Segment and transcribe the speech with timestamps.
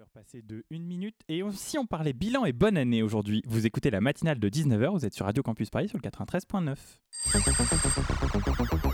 [0.00, 1.16] 19h passées de 1 minute.
[1.28, 4.92] Et si on parlait bilan et bonne année aujourd'hui, vous écoutez la matinale de 19h,
[4.92, 6.76] vous êtes sur Radio Campus Paris sur le 93.9.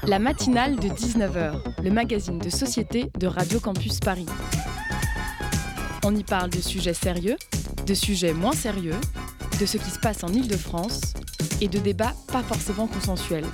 [0.09, 4.27] La matinale de 19h, le magazine de société de Radio Campus Paris.
[6.05, 7.37] On y parle de sujets sérieux,
[7.87, 8.99] de sujets moins sérieux,
[9.61, 11.15] de ce qui se passe en Ile-de-France
[11.61, 13.47] et de débats pas forcément consensuels.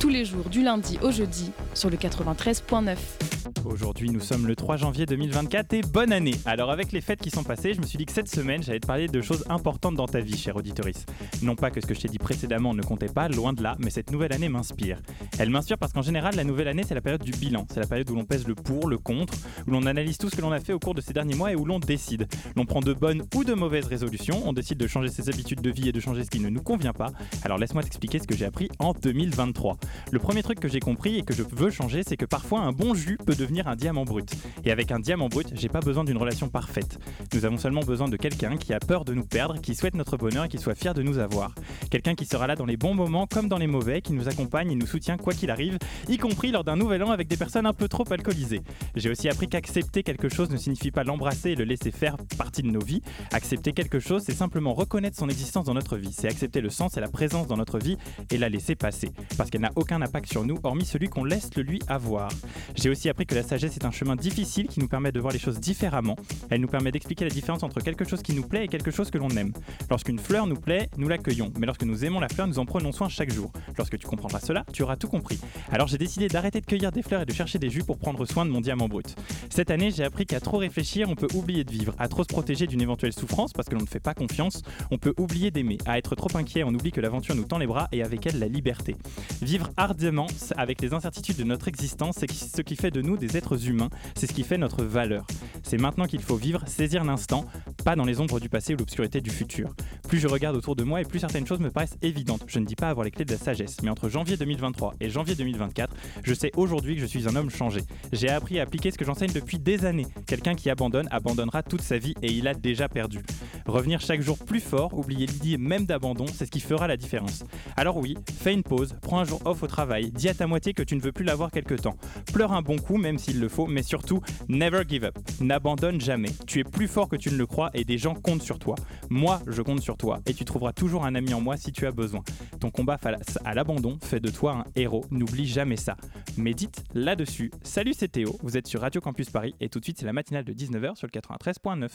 [0.00, 3.37] Tous les jours du lundi au jeudi sur le 93.9.
[3.64, 6.34] Aujourd'hui, nous sommes le 3 janvier 2024 et bonne année.
[6.44, 8.80] Alors, avec les fêtes qui sont passées, je me suis dit que cette semaine, j'allais
[8.80, 11.06] te parler de choses importantes dans ta vie, cher auditoris.
[11.42, 13.76] Non pas que ce que je t'ai dit précédemment ne comptait pas, loin de là,
[13.78, 15.00] mais cette nouvelle année m'inspire.
[15.38, 17.66] Elle m'inspire parce qu'en général, la nouvelle année, c'est la période du bilan.
[17.72, 19.34] C'est la période où l'on pèse le pour, le contre,
[19.66, 21.52] où l'on analyse tout ce que l'on a fait au cours de ces derniers mois
[21.52, 22.26] et où l'on décide.
[22.56, 25.70] L'on prend de bonnes ou de mauvaises résolutions, on décide de changer ses habitudes de
[25.70, 27.12] vie et de changer ce qui ne nous convient pas.
[27.44, 29.78] Alors, laisse-moi t'expliquer ce que j'ai appris en 2023.
[30.10, 32.72] Le premier truc que j'ai compris et que je veux changer, c'est que parfois un
[32.72, 34.30] bon jus peut devenir un diamant brut.
[34.64, 36.98] Et avec un diamant brut, j'ai pas besoin d'une relation parfaite.
[37.32, 40.16] Nous avons seulement besoin de quelqu'un qui a peur de nous perdre, qui souhaite notre
[40.16, 41.54] bonheur et qui soit fier de nous avoir.
[41.90, 44.72] Quelqu'un qui sera là dans les bons moments comme dans les mauvais, qui nous accompagne
[44.72, 47.66] et nous soutient quoi qu'il arrive, y compris lors d'un nouvel an avec des personnes
[47.66, 48.62] un peu trop alcoolisées.
[48.96, 52.62] J'ai aussi appris qu'accepter quelque chose ne signifie pas l'embrasser et le laisser faire partie
[52.62, 53.02] de nos vies.
[53.32, 56.12] Accepter quelque chose, c'est simplement reconnaître son existence dans notre vie.
[56.12, 57.96] C'est accepter le sens et la présence dans notre vie
[58.30, 59.10] et la laisser passer.
[59.36, 62.30] Parce qu'elle n'a aucun impact sur nous, hormis celui qu'on laisse le lui avoir.
[62.74, 65.32] J'ai aussi appris que la sagesse est un chemin difficile qui nous permet de voir
[65.32, 66.16] les choses différemment.
[66.50, 69.10] Elle nous permet d'expliquer la différence entre quelque chose qui nous plaît et quelque chose
[69.10, 69.52] que l'on aime.
[69.90, 72.90] Lorsqu'une fleur nous plaît, nous l'accueillons, mais lorsque nous aimons la fleur, nous en prenons
[72.90, 73.52] soin chaque jour.
[73.76, 75.38] Lorsque tu comprendras cela, tu auras tout compris.
[75.70, 78.24] Alors j'ai décidé d'arrêter de cueillir des fleurs et de chercher des jus pour prendre
[78.24, 79.14] soin de mon diamant brut.
[79.50, 82.28] Cette année, j'ai appris qu'à trop réfléchir, on peut oublier de vivre, à trop se
[82.28, 85.78] protéger d'une éventuelle souffrance parce que l'on ne fait pas confiance, on peut oublier d'aimer,
[85.84, 88.38] à être trop inquiet, on oublie que l'aventure nous tend les bras et avec elle
[88.38, 88.96] la liberté.
[89.42, 93.36] Vivre ardemment avec les incertitudes de notre existence, c'est ce qui fait de nous des
[93.36, 95.26] êtres humains, c'est ce qui fait notre valeur.
[95.68, 97.44] C'est maintenant qu'il faut vivre, saisir l'instant,
[97.84, 99.74] pas dans les ombres du passé ou l'obscurité du futur.
[100.08, 102.42] Plus je regarde autour de moi et plus certaines choses me paraissent évidentes.
[102.46, 105.10] Je ne dis pas avoir les clés de la sagesse, mais entre janvier 2023 et
[105.10, 107.82] janvier 2024, je sais aujourd'hui que je suis un homme changé.
[108.12, 110.06] J'ai appris à appliquer ce que j'enseigne depuis des années.
[110.26, 113.20] Quelqu'un qui abandonne abandonnera toute sa vie et il a déjà perdu.
[113.66, 117.44] Revenir chaque jour plus fort, oublier l'idée même d'abandon, c'est ce qui fera la différence.
[117.76, 120.72] Alors oui, fais une pause, prends un jour off au travail, dis à ta moitié
[120.72, 121.98] que tu ne veux plus l'avoir quelque temps.
[122.32, 125.18] Pleure un bon coup même s'il le faut, mais surtout, never give up.
[125.58, 126.28] N'abandonne jamais.
[126.46, 128.76] Tu es plus fort que tu ne le crois et des gens comptent sur toi.
[129.10, 131.84] Moi, je compte sur toi et tu trouveras toujours un ami en moi si tu
[131.84, 132.22] as besoin.
[132.60, 135.04] Ton combat face à l'abandon fait de toi un héros.
[135.10, 135.96] N'oublie jamais ça.
[136.36, 137.50] Médite là-dessus.
[137.64, 138.38] Salut, c'est Théo.
[138.44, 140.94] Vous êtes sur Radio Campus Paris et tout de suite, c'est la matinale de 19h
[140.94, 141.88] sur le 93.9.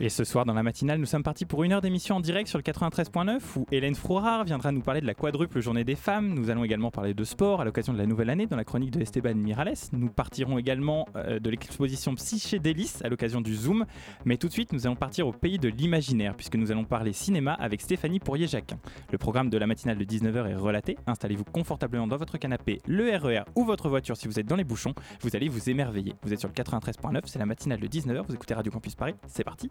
[0.00, 2.48] Et ce soir, dans la matinale, nous sommes partis pour une heure d'émission en direct
[2.48, 6.34] sur le 93.9 où Hélène Frourard viendra nous parler de la quadruple journée des femmes.
[6.34, 8.90] Nous allons également parler de sport à l'occasion de la nouvelle année dans la chronique
[8.90, 9.74] de Esteban Mirales.
[9.92, 13.86] Nous partirons également euh, de l'exposition Psychédélis à l'occasion du Zoom.
[14.24, 17.12] Mais tout de suite, nous allons partir au pays de l'imaginaire puisque nous allons parler
[17.12, 18.78] cinéma avec Stéphanie Pourrier-Jacquin.
[19.12, 20.98] Le programme de la matinale de 19h est relaté.
[21.06, 24.64] Installez-vous confortablement dans votre canapé, le RER ou votre voiture si vous êtes dans les
[24.64, 24.94] bouchons.
[25.20, 26.14] Vous allez vous émerveiller.
[26.24, 28.26] Vous êtes sur le 93.9, c'est la matinale de 19h.
[28.26, 29.14] Vous écoutez Radio Campus Paris.
[29.28, 29.70] C'est parti.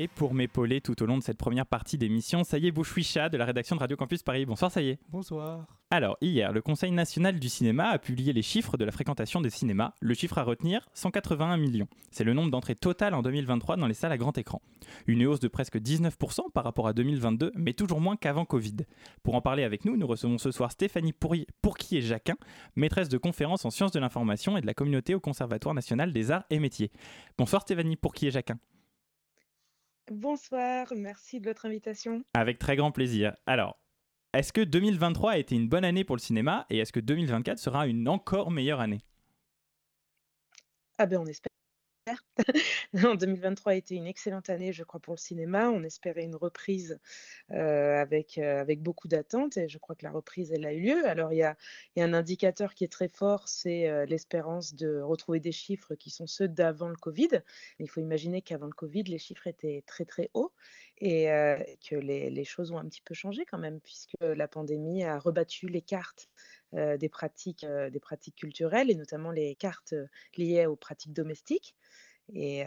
[0.00, 3.28] Et pour m'épauler tout au long de cette première partie d'émission, ça y est, Bouchouicha
[3.28, 4.46] de la rédaction de Radio Campus Paris.
[4.46, 5.00] Bonsoir, ça y est.
[5.08, 5.66] Bonsoir.
[5.90, 9.50] Alors, hier, le Conseil national du cinéma a publié les chiffres de la fréquentation des
[9.50, 9.94] cinémas.
[10.00, 11.88] Le chiffre à retenir, 181 millions.
[12.12, 14.62] C'est le nombre d'entrées totales en 2023 dans les salles à grand écran.
[15.08, 18.76] Une hausse de presque 19% par rapport à 2022, mais toujours moins qu'avant Covid.
[19.24, 21.12] Pour en parler avec nous, nous recevons ce soir Stéphanie
[21.60, 22.36] Pourquier-Jacquin,
[22.76, 26.30] maîtresse de conférences en sciences de l'information et de la communauté au Conservatoire national des
[26.30, 26.92] arts et métiers.
[27.36, 28.60] Bonsoir Stéphanie Pourquier-Jacquin.
[30.10, 32.22] Bonsoir, merci de votre invitation.
[32.34, 33.34] Avec très grand plaisir.
[33.46, 33.78] Alors,
[34.32, 37.58] est-ce que 2023 a été une bonne année pour le cinéma et est-ce que 2024
[37.58, 39.00] sera une encore meilleure année?
[40.98, 41.47] Ah ben on espère.
[43.04, 45.70] en 2023 a été une excellente année, je crois, pour le cinéma.
[45.70, 46.98] On espérait une reprise
[47.52, 50.80] euh, avec, euh, avec beaucoup d'attentes et je crois que la reprise, elle a eu
[50.80, 51.08] lieu.
[51.08, 51.56] Alors, il y a,
[51.96, 55.94] y a un indicateur qui est très fort, c'est euh, l'espérance de retrouver des chiffres
[55.94, 57.42] qui sont ceux d'avant le Covid.
[57.78, 60.52] Il faut imaginer qu'avant le Covid, les chiffres étaient très, très hauts
[61.00, 61.26] et
[61.88, 65.68] que les, choses ont un petit peu changé quand même, puisque la pandémie a rebattu
[65.68, 66.28] les cartes
[66.72, 69.94] des, pratiques, des pratiques culturelles et notamment les cartes
[70.36, 71.74] liées aux pratiques domestiques.
[72.34, 72.64] Et,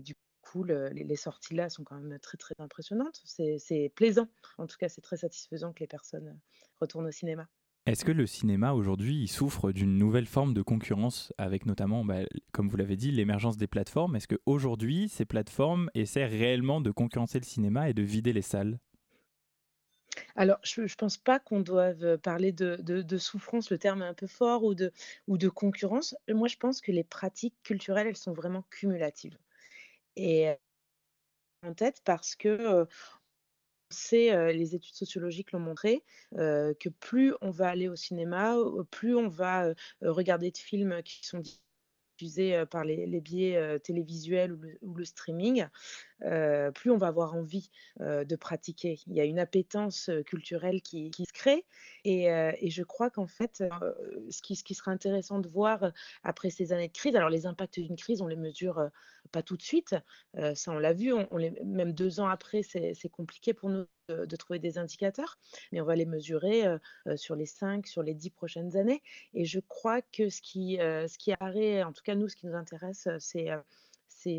[0.00, 3.22] du coup, le, les sorties là sont quand même très très impressionnantes.
[3.24, 4.28] C'est plaisant.
[4.58, 6.38] En tout cas, c'est très satisfaisant que les personnes
[6.80, 7.48] retournent au cinéma.
[7.88, 12.18] Est-ce que le cinéma aujourd'hui souffre d'une nouvelle forme de concurrence avec notamment, bah,
[12.52, 14.14] comme vous l'avez dit, l'émergence des plateformes?
[14.14, 18.78] Est-ce qu'aujourd'hui, ces plateformes essaient réellement de concurrencer le cinéma et de vider les salles?
[20.36, 24.26] Alors, je ne pense pas qu'on doive parler de, souffrance, le terme est un peu
[24.26, 26.14] fort, ou de, concurrence.
[26.28, 29.38] Moi, je pense que les pratiques culturelles, elles sont vraiment cumulatives.
[30.14, 30.54] Et euh,
[31.66, 32.84] en tête parce que euh,
[33.90, 38.56] sait, les études sociologiques l'ont montré, que plus on va aller au cinéma,
[38.90, 41.42] plus on va regarder de films qui sont
[42.18, 45.66] diffusés euh, par les, biais télévisuels ou le, streaming,
[46.74, 47.70] plus on va avoir envie
[48.00, 49.00] de pratiquer.
[49.06, 51.64] Il y a une appétence culturelle qui, se crée
[52.04, 53.64] et, je crois qu'en fait,
[54.30, 55.92] ce, qui, sera intéressant de voir
[56.22, 58.88] après ces années de crise, alors les impacts d'une crise, on les mesure
[59.32, 59.96] pas tout de suite,
[60.54, 61.12] ça on l'a vu,
[61.64, 65.38] même deux ans après, c'est compliqué pour nous de, de trouver des indicateurs,
[65.72, 69.02] mais on va les mesurer euh, euh, sur les cinq, sur les dix prochaines années.
[69.34, 72.36] Et je crois que ce qui, euh, ce qui apparaît, en tout cas nous, ce
[72.36, 73.50] qui nous intéresse, c'est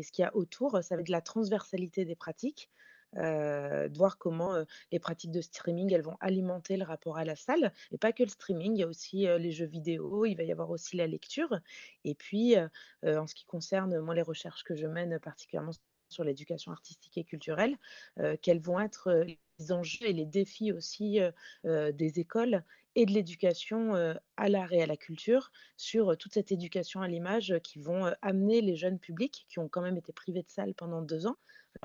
[0.02, 2.70] ce qu'il y a autour, ça va être la transversalité des pratiques,
[3.14, 7.72] de voir comment les pratiques de streaming, elles vont alimenter le rapport à la salle.
[7.90, 10.52] Et pas que le streaming, il y a aussi les jeux vidéo, il va y
[10.52, 11.58] avoir aussi la lecture.
[12.04, 12.54] Et puis,
[13.02, 15.72] en ce qui concerne, moi, les recherches que je mène particulièrement
[16.10, 17.76] sur l'éducation artistique et culturelle,
[18.18, 19.24] euh, quels vont être euh,
[19.58, 22.64] les enjeux et les défis aussi euh, des écoles
[22.96, 23.94] et de l'éducation
[24.36, 28.62] à l'art et à la culture sur toute cette éducation à l'image qui vont amener
[28.62, 31.36] les jeunes publics qui ont quand même été privés de salle pendant deux ans.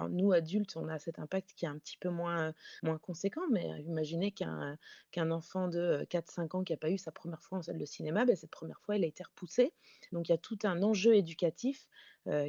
[0.10, 3.82] Nous, adultes, on a cet impact qui est un petit peu moins, moins conséquent, mais
[3.84, 4.78] imaginez qu'un
[5.12, 7.78] qu'un enfant de euh, 4-5 ans qui n'a pas eu sa première fois en salle
[7.78, 9.74] de cinéma, ben, cette première fois, elle a été repoussée.
[10.12, 11.88] Donc il y a tout un enjeu éducatif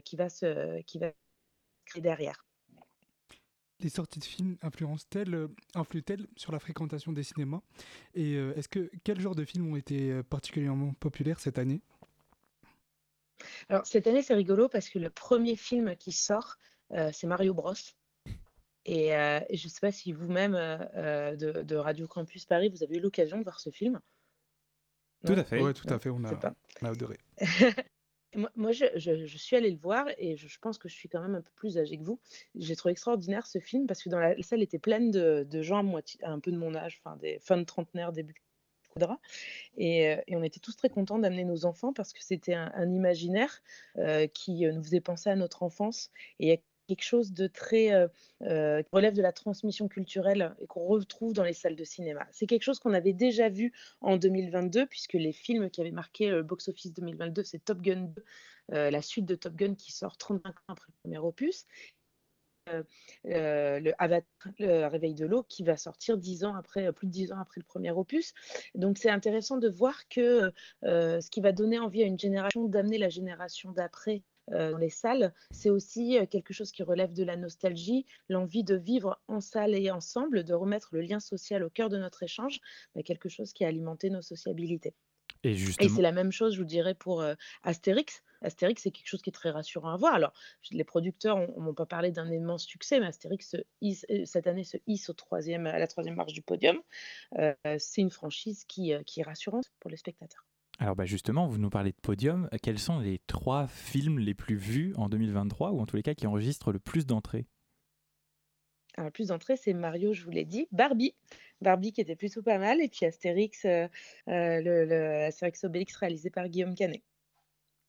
[0.05, 1.13] qui va se qui va
[1.97, 2.45] derrière.
[3.81, 7.61] Les sorties de films influencent-elles, euh, influent-elles sur la fréquentation des cinémas?
[8.15, 11.83] Et euh, est-ce que quel genre de films ont été euh, particulièrement populaires cette année?
[13.69, 16.57] Alors cette année, c'est rigolo parce que le premier film qui sort,
[16.93, 17.75] euh, c'est Mario Bros.
[18.87, 22.83] Et, euh, je ne sais pas si vous-même euh, de, de Radio Campus Paris, vous
[22.83, 24.01] avez eu l'occasion de voir ce film?
[25.27, 25.39] Tout Non?
[25.39, 25.61] à fait.
[25.61, 27.19] Ouais, tout à fait, a, on a adoré.
[28.55, 31.41] Moi, je, suis allée le voir et je, pense que je suis quand même un
[31.41, 32.21] peu plus âgée que vous.
[32.55, 35.79] J'ai trouvé extraordinaire ce film parce que dans la, salle était pleine de, gens
[36.23, 38.43] à un peu de mon âge, enfin des fins de trentenaire, début.
[39.77, 42.91] Et, euh, et on était tous très contents d'amener nos enfants parce que c'était un,
[42.91, 43.63] imaginaire
[43.99, 46.11] euh, qui euh, nous faisait penser à notre enfance.
[46.41, 48.09] Et quelque chose de très euh,
[48.43, 52.27] euh, qui relève de la transmission culturelle et qu'on retrouve dans les salles de cinéma.
[52.33, 56.29] C'est quelque chose qu'on avait déjà vu en 2022 puisque les films qui avaient marqué
[56.29, 58.25] le box-office 2022, c'est Top Gun 2,
[58.73, 61.67] euh, la suite de Top Gun qui sort 35 ans après le premier opus.
[62.69, 62.83] Euh,
[63.27, 64.27] euh, le Avatar,
[64.59, 67.39] le Réveil de l'eau, qui va sortir 10 ans après, euh, plus de 10 ans
[67.39, 68.35] après le premier opus.
[68.75, 70.53] Donc c'est intéressant de voir que
[70.85, 74.79] euh, ce qui va donner envie à une génération d'amener la génération d'après euh, dans
[74.79, 79.21] les salles, c'est aussi euh, quelque chose qui relève de la nostalgie, l'envie de vivre
[79.29, 82.61] en salle et ensemble, de remettre le lien social au cœur de notre échange,
[82.95, 84.95] bah, quelque chose qui a alimenté nos sociabilités.
[85.45, 88.23] Et Et justement, c'est la même chose, je vous dirais, pour euh, Astérix.
[88.43, 90.15] Astérix, c'est quelque chose qui est très rassurant à voir.
[90.15, 90.33] Alors,
[90.71, 94.47] les producteurs ne m'ont pas parlé d'un immense succès, mais Astérix, se hisse- euh, cette
[94.47, 96.81] année, se hisse au troisième, à la troisième marche du podium.
[97.39, 100.45] Euh, c'est une franchise qui, euh, qui est rassurante pour les spectateurs.
[100.79, 102.49] Alors bah justement, vous nous parlez de podium.
[102.63, 106.15] Quels sont les trois films les plus vus en 2023 ou en tous les cas
[106.15, 107.47] qui enregistrent le plus d'entrées?
[108.97, 110.69] Alors, le plus d'entrées, c'est Mario, je vous l'ai dit.
[110.73, 111.15] Barbie.
[111.61, 112.81] Barbie qui était plutôt pas mal.
[112.81, 113.89] Et puis Astérix, euh,
[114.29, 117.03] euh, le, le Astérix Obélix réalisé par Guillaume Canet.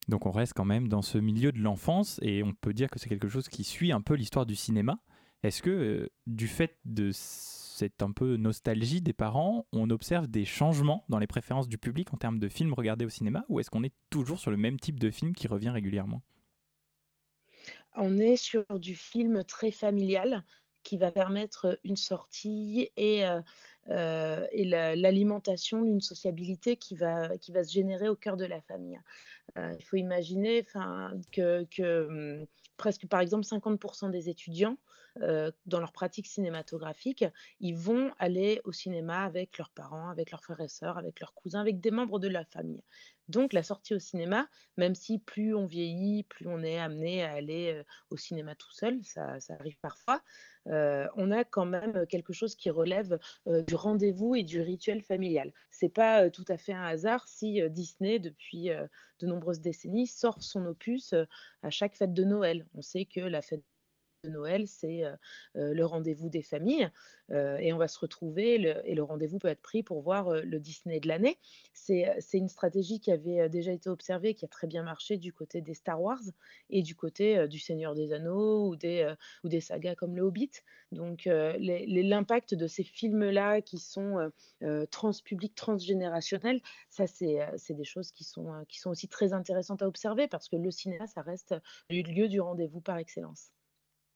[0.07, 2.99] Donc on reste quand même dans ce milieu de l'enfance et on peut dire que
[2.99, 4.99] c'est quelque chose qui suit un peu l'histoire du cinéma.
[5.43, 7.11] Est-ce que euh, du fait de
[7.77, 12.11] cette un peu nostalgie des parents, on observe des changements dans les préférences du public
[12.13, 14.79] en termes de films regardés au cinéma ou est-ce qu'on est toujours sur le même
[14.79, 16.21] type de film qui revient régulièrement?
[17.95, 20.43] On est sur du film très familial
[20.87, 23.23] qui va permettre une sortie et,
[23.89, 28.61] et la- l'alimentation d'une sociabilité qui va, qui va se générer au cœur de la
[28.61, 28.99] famille.
[29.57, 30.63] Euh, il faut imaginer
[31.31, 34.77] que, que, hum, presque par exemple 50% des étudiants
[35.65, 37.25] dans leur pratique cinématographique,
[37.59, 41.33] ils vont aller au cinéma avec leurs parents, avec leurs frères et sœurs, avec leurs
[41.33, 42.83] cousins, avec des membres de la famille.
[43.27, 47.31] Donc la sortie au cinéma, même si plus on vieillit, plus on est amené à
[47.31, 50.21] aller au cinéma tout seul, ça arrive parfois,
[50.69, 55.01] euh, on a quand même quelque chose qui relève euh, du rendez-vous et du rituel
[55.01, 55.53] familial.
[55.71, 58.87] C'est pas euh, tout à fait un hasard si euh, Disney, depuis euh,
[59.19, 61.25] de nombreuses décennies, sort son opus euh,
[61.63, 62.65] à chaque fête de Noël.
[62.73, 63.63] On sait que la fête
[64.23, 65.03] Noël, c'est
[65.55, 66.89] le rendez-vous des familles.
[67.29, 68.55] et on va se retrouver,
[68.85, 71.37] et le rendez-vous peut être pris pour voir le Disney de l'année.
[71.73, 75.61] C'est une stratégie qui avait déjà été observée, qui a très bien marché du côté
[75.61, 76.21] des Star Wars
[76.69, 80.51] et du côté du Seigneur des Anneaux ou des, ou des sagas comme Le Hobbit.
[80.91, 84.31] Donc l'impact de ces films-là qui sont
[84.91, 90.27] transpublics, transgénérationnels, ça c'est des choses qui sont, qui sont aussi très intéressantes à observer
[90.27, 91.55] parce que le cinéma, ça reste
[91.89, 93.51] le lieu du rendez-vous par excellence.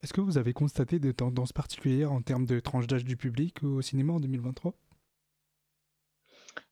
[0.03, 3.63] Est-ce que vous avez constaté des tendances particulières en termes de tranche d'âge du public
[3.63, 4.74] au cinéma en 2023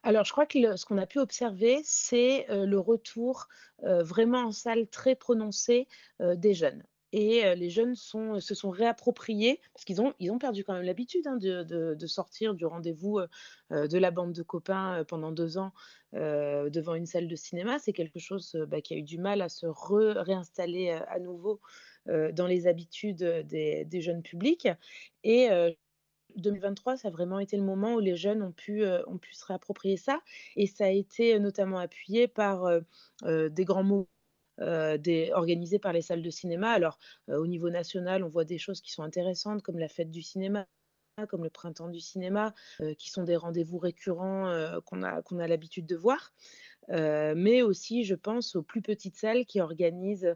[0.04, 3.48] alors, je crois que ce qu'on a pu observer, c'est le retour
[3.82, 5.88] vraiment en salle très prononcé
[6.20, 6.84] des jeunes.
[7.12, 11.26] Et les jeunes se sont réappropriés, parce qu'ils ont, ils ont perdu quand même l'habitude
[11.26, 13.20] hein, de, sortir du rendez-vous
[13.72, 15.74] de la bande de copains pendant deux ans
[16.14, 17.80] devant une salle de cinéma.
[17.80, 21.60] C'est quelque chose bah, qui a eu du mal à se réinstaller à nouveau
[22.06, 24.68] dans les habitudes des, jeunes publics.
[25.24, 25.50] Et
[26.36, 29.46] 2023, ça a vraiment été le moment où les jeunes ont pu, ont pu se
[29.46, 30.22] réapproprier ça.
[30.56, 32.70] Et ça a été notamment appuyé par
[33.26, 34.08] des grands mots
[34.60, 36.72] organisés par les salles de cinéma.
[36.72, 36.98] Alors,
[37.28, 40.68] au niveau national, on voit des choses qui sont intéressantes, comme la fête du cinéma
[41.28, 42.54] comme le printemps du cinéma,
[42.98, 46.32] qui sont des rendez-vous récurrents qu'on a, qu'on a l'habitude de voir
[46.90, 50.36] mais aussi, je pense, aux plus petites salles qui organisent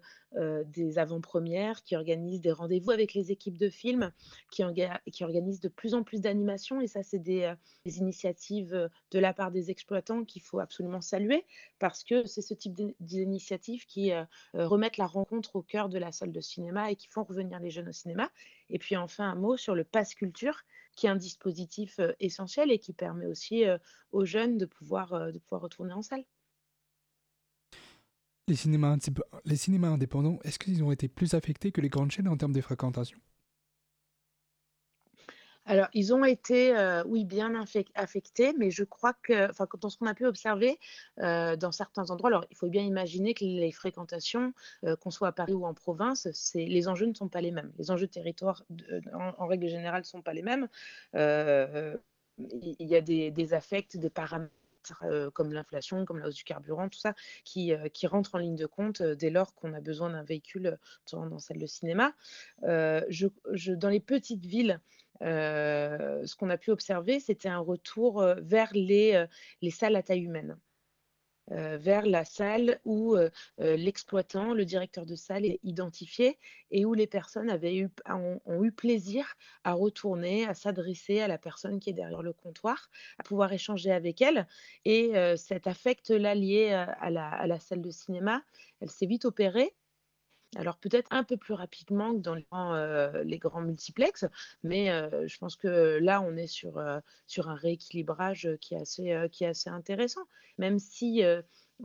[0.65, 4.11] des avant-premières, qui organisent des rendez-vous avec les équipes de films,
[4.51, 6.81] qui, organisent de plus en plus d'animations.
[6.81, 7.53] Et ça, c'est des,
[7.85, 11.45] initiatives de la part des exploitants qu'il faut absolument saluer,
[11.79, 14.11] parce que c'est ce type d'initiatives qui
[14.53, 17.71] remettent la rencontre au cœur de la salle de cinéma et qui font revenir les
[17.71, 18.29] jeunes au cinéma.
[18.69, 20.63] Et puis enfin, un mot sur le Pass Culture,
[20.95, 23.63] qui est un dispositif essentiel et qui permet aussi
[24.11, 26.23] aux jeunes de pouvoir, de pouvoir retourner en salle.
[28.47, 28.97] Les cinémas,
[29.87, 33.17] indépendants, est-ce qu'ils ont été plus affectés que les grandes chaînes en termes de fréquentation?
[35.65, 37.53] Alors, ils ont été, euh, oui, bien
[37.95, 40.77] affectés, mais je crois que, enfin, dans ce qu'on a pu observer
[41.19, 45.29] euh, dans certains endroits, alors il faut bien imaginer que les fréquentations, euh, qu'on soit
[45.29, 47.71] à Paris ou en province, les enjeux ne sont pas les mêmes.
[47.79, 48.65] Les enjeux de territoire,
[49.13, 50.67] en, règle générale, ne sont pas les mêmes.
[51.13, 54.51] Il y a des, des affects, des paramètres
[55.33, 57.13] comme l'inflation, comme la hausse du carburant, tout ça,
[57.43, 60.77] qui, qui rentre en ligne de compte dès lors qu'on a besoin d'un véhicule
[61.11, 62.13] dans, salle de cinéma.
[62.61, 64.79] Dans les petites villes,
[65.21, 69.27] ce qu'on a pu observer, c'était un retour vers les
[69.71, 70.57] salles à taille humaine.
[71.51, 76.39] Euh, vers la salle où euh, euh, l'exploitant, le directeur de salle est identifié
[76.71, 79.25] et où les personnes avaient eu, ont, eu plaisir
[79.65, 83.91] à retourner, à s'adresser à la personne qui est derrière le comptoir, à pouvoir échanger
[83.91, 84.47] avec elle.
[84.85, 88.41] Et cet affect-là lié à la, à la, salle de cinéma,
[88.79, 89.75] elle s'est vite opérée
[90.55, 94.25] alors peut-être un peu plus rapidement que dans les grands, euh, les grands multiplex,
[94.63, 98.81] mais euh, je pense que là, on est sur, euh, sur un rééquilibrage qui est
[98.81, 100.23] assez, qui est assez intéressant.
[100.57, 101.23] Même si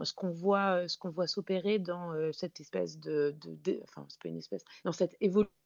[0.03, 4.39] ce qu'on voit, ce voit s'opérer dans cette espèce de, de, enfin c'est pas une
[4.39, 5.58] espèce, dans cette évolution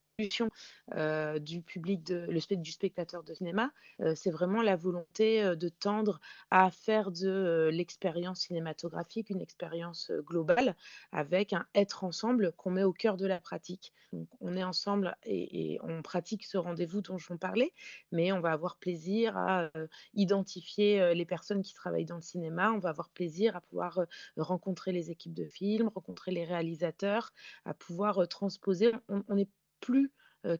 [0.95, 5.69] euh, du public, le, du spectateur de cinéma, euh, c'est vraiment la volonté euh, de
[5.69, 10.76] tendre à faire de l'expérience cinématographique une expérience globale
[11.12, 13.92] avec un être ensemble qu'on met au cœur de la pratique.
[14.40, 17.73] On est ensemble et, on pratique ce rendez-vous dont je vous parlais,
[18.11, 19.71] mais on va avoir plaisir à
[20.14, 24.00] identifier les personnes qui travaillent dans le cinéma, on va avoir plaisir à pouvoir
[24.37, 27.33] rencontrer les équipes de films, rencontrer les réalisateurs,
[27.64, 28.92] à pouvoir transposer.
[29.09, 29.49] On est
[29.83, 30.11] plus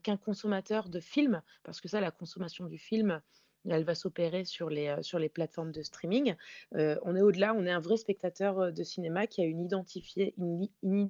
[0.03, 3.21] qu'un consommateur de films, parce que ça, la consommation du film,
[3.69, 6.35] elle va s'opérer sur les, sur les plateformes de streaming.
[6.71, 11.09] on est au-delà, on est un vrai spectateur de cinéma qui a une, identifié, une,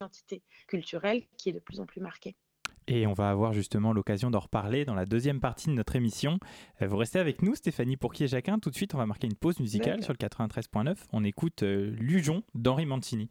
[0.00, 2.34] identité culturelle qui est de plus en plus marquée.
[2.86, 6.38] Et on va avoir justement l'occasion d'en reparler dans la deuxième partie de notre émission.
[6.80, 8.58] Vous restez avec nous, Stéphanie pour qui est Jacquin.
[8.58, 10.96] Tout de suite, on va marquer une pause musicale sur le 93.9.
[11.12, 13.30] On écoute Lujon d'Henri Mancini.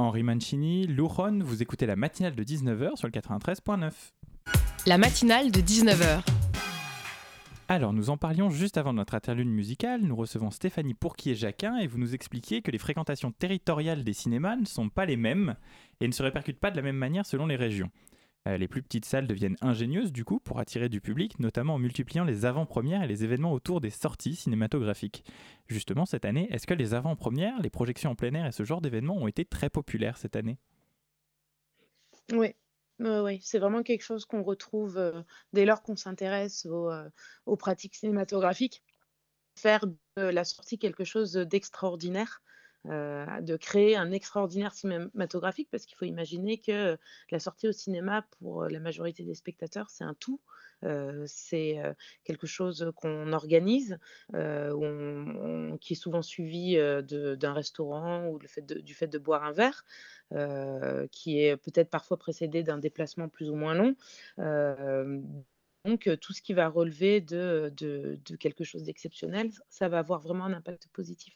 [0.00, 3.90] Henri Mancini, Louron, vous écoutez la matinale de 19h sur le 93.9.
[4.86, 6.24] La matinale de 19h.
[7.66, 10.02] Alors, nous en parlions juste avant notre interlude musicale.
[10.02, 14.66] Nous recevons Stéphanie Pourquier-Jacquin et vous nous expliquiez que les fréquentations territoriales des cinémas ne
[14.66, 15.56] sont pas les mêmes
[16.00, 17.90] et ne se répercutent pas de la même manière selon les régions.
[18.46, 21.78] Euh, les plus petites salles deviennent ingénieuses du coup pour attirer du public, notamment en
[21.78, 25.24] multipliant les avant-premières et les événements autour des sorties cinématographiques.
[25.66, 28.80] Justement, cette année, est-ce que les avant-premières, les projections en plein air et ce genre
[28.80, 30.58] d'événements ont été très populaires cette année?
[32.32, 32.54] Oui,
[33.00, 38.82] oui, c'est vraiment quelque chose qu'on retrouve dès lors qu'on s'intéresse aux, pratiques cinématographiques.
[39.56, 42.42] Faire de la sortie quelque chose d'extraordinaire,
[42.88, 46.96] de créer un extraordinaire cinématographique, parce qu'il faut imaginer que
[47.30, 50.40] la sortie au cinéma, pour la majorité des spectateurs, c'est un tout.
[51.26, 51.76] c'est
[52.24, 53.98] quelque chose qu'on organise,
[54.32, 59.84] qui est souvent suivi d'un restaurant ou du fait de boire un verre.
[61.10, 63.94] qui est peut-être parfois précédé d'un déplacement plus ou moins long.
[65.84, 67.72] donc tout ce qui va relever de
[68.38, 71.34] quelque chose d'exceptionnel, ça va avoir vraiment un impact positif.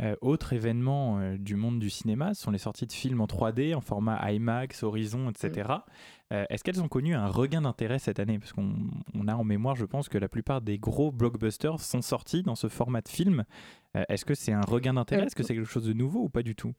[0.00, 3.76] Euh, autre événement euh, du monde du cinéma sont les sorties de films en 3D,
[3.76, 5.68] en format IMAX, Horizon, etc.
[5.68, 5.82] Mm.
[6.32, 8.40] Euh, est-ce qu'elles ont connu un regain d'intérêt cette année?
[8.40, 12.42] Parce qu'on a en mémoire, je pense, que la plupart des gros blockbusters sont sortis
[12.42, 13.44] dans ce format de film.
[14.08, 15.26] Est-ce que c'est un regain d'intérêt?
[15.26, 16.74] Est-ce que c'est quelque chose de nouveau ou pas du tout?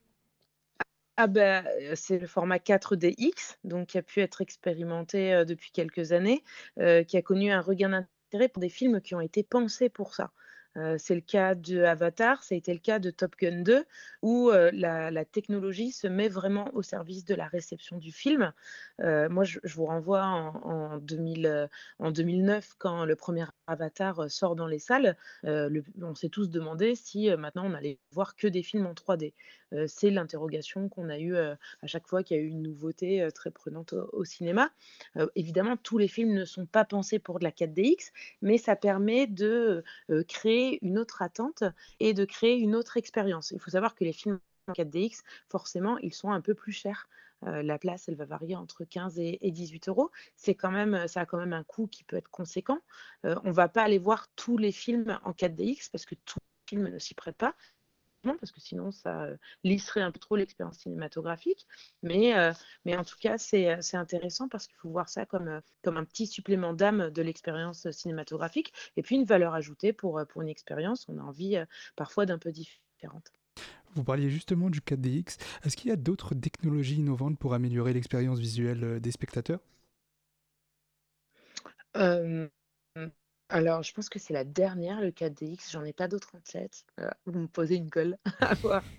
[1.15, 6.43] Ah ben, c'est le format 4DX, donc qui a pu être expérimenté depuis quelques années,
[6.75, 10.31] qui a connu un regain d'intérêt pour des films qui ont été pensés pour ça.
[10.77, 13.85] Euh, c'est le cas de Avatar, ça a été le cas de Top Gun 2,
[14.21, 18.51] où euh, la, technologie se met vraiment au service de la réception du film.
[19.01, 25.17] Euh, moi, je, vous renvoie en, 2009, quand le premier Avatar sort dans les salles,
[25.43, 29.33] on s'est tous demandé si maintenant on allait voir que des films en 3D.
[29.87, 33.51] c'est l'interrogation qu'on a eue à chaque fois qu'il y a eu une nouveauté très
[33.51, 34.71] prenante au, cinéma.
[35.35, 39.27] évidemment, tous les films ne sont pas pensés pour de la 4DX, mais ça permet
[39.27, 39.83] de
[40.27, 41.63] créer une autre attente
[41.99, 43.51] et de créer une autre expérience.
[43.51, 47.07] Il faut savoir que les films en 4DX, forcément, ils sont un peu plus chers.
[47.41, 50.11] La place, elle va varier entre 15 et, 18 euros.
[50.35, 52.79] C'est quand même, ça a quand même un coût qui peut être conséquent.
[53.23, 56.77] On on va pas aller voir tous les films en 4DX parce que tous les
[56.77, 57.55] films ne s'y prêtent pas
[58.33, 59.27] parce que sinon ça
[59.63, 61.67] lisserait un peu trop l'expérience cinématographique.
[62.01, 62.33] Mais,
[62.85, 66.27] mais en tout cas, c'est intéressant parce qu'il faut voir ça comme, comme un petit
[66.27, 71.07] supplément d'âme de l'expérience cinématographique et puis une valeur ajoutée pour, pour une expérience.
[71.09, 71.57] On a envie
[71.95, 73.31] parfois d'un peu différente.
[73.95, 75.37] Vous parliez justement du 4DX.
[75.63, 79.59] Est-ce qu'il y a d'autres technologies innovantes pour améliorer l'expérience visuelle des spectateurs?
[83.49, 85.71] Alors, je pense que c'est la dernière, le 4DX.
[85.71, 86.83] J'en ai pas d'autres en tête.
[86.99, 88.83] Euh, vous me posez une colle à voir.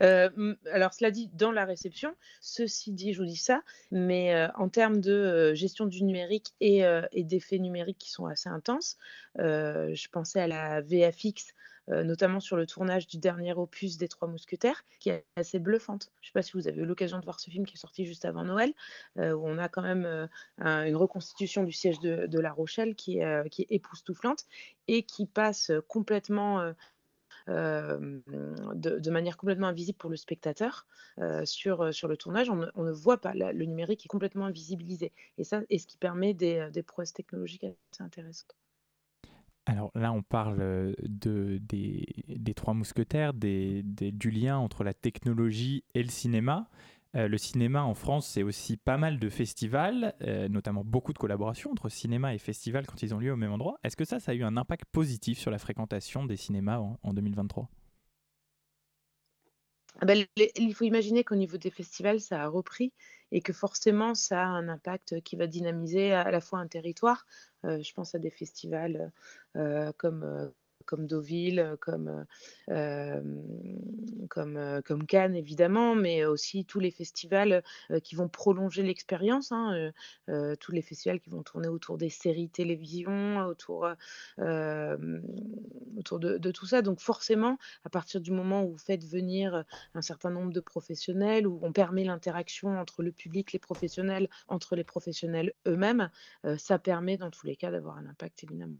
[0.00, 4.46] Euh, alors, cela dit, dans la réception, ceci dit, je vous dis ça, mais euh,
[4.54, 8.96] en termes de gestion du numérique et, et d'effets numériques qui sont assez intenses,
[9.36, 11.52] je pensais à la VFX euh,
[11.88, 16.10] notamment sur le tournage du dernier opus des Trois Mousquetaires, qui est assez bluffante.
[16.20, 17.80] Je ne sais pas si vous avez eu l'occasion de voir ce film qui est
[17.80, 18.72] sorti juste avant Noël,
[19.18, 20.26] euh, où on a quand même euh,
[20.58, 24.44] une reconstitution du siège de, La Rochelle qui est, époustouflante
[24.88, 26.72] et qui passe complètement...
[27.46, 30.86] de, manière complètement invisible pour le spectateur
[31.44, 32.50] sur, sur le tournage.
[32.50, 35.12] On ne, voit pas, le numérique est complètement invisibilisé.
[35.38, 38.56] Et, ça, et ce qui permet des, des prouesses technologiques assez intéressantes.
[39.66, 46.02] Alors là, on parle euh, de, des, Trois Mousquetaires, du lien entre la technologie et
[46.02, 46.68] le cinéma.
[47.16, 51.18] Euh, le cinéma en France, c'est aussi pas mal de festivals, euh, notamment beaucoup de
[51.18, 53.78] collaborations entre cinéma et festivals quand ils ont lieu au même endroit.
[53.82, 57.12] Est-ce que ça, ça a eu un impact positif sur la fréquentation des cinémas en
[57.12, 57.68] 2023
[59.98, 62.92] ah ben, il faut imaginer qu'au niveau des festivals, ça a repris
[63.32, 67.26] et que forcément, ça a un impact qui va dynamiser à la fois un territoire.
[67.64, 69.12] Euh, je pense à des festivals
[69.56, 70.48] euh, comme euh,
[70.86, 72.24] comme Deauville, comme,
[72.70, 73.20] euh,
[74.28, 79.52] comme, euh, comme Cannes évidemment, mais aussi tous les festivals euh, qui vont prolonger l'expérience,
[79.52, 79.92] hein,
[80.60, 83.88] tous les festivals qui vont tourner autour des séries télévision, autour,
[84.38, 86.82] autour de, de, tout ça.
[86.82, 91.46] Donc forcément, à partir du moment où vous faites venir un certain nombre de professionnels,
[91.46, 96.10] où on permet l'interaction entre le public, les professionnels, entre les professionnels eux-mêmes,
[96.58, 98.78] ça permet dans tous les cas d'avoir un impact évidemment.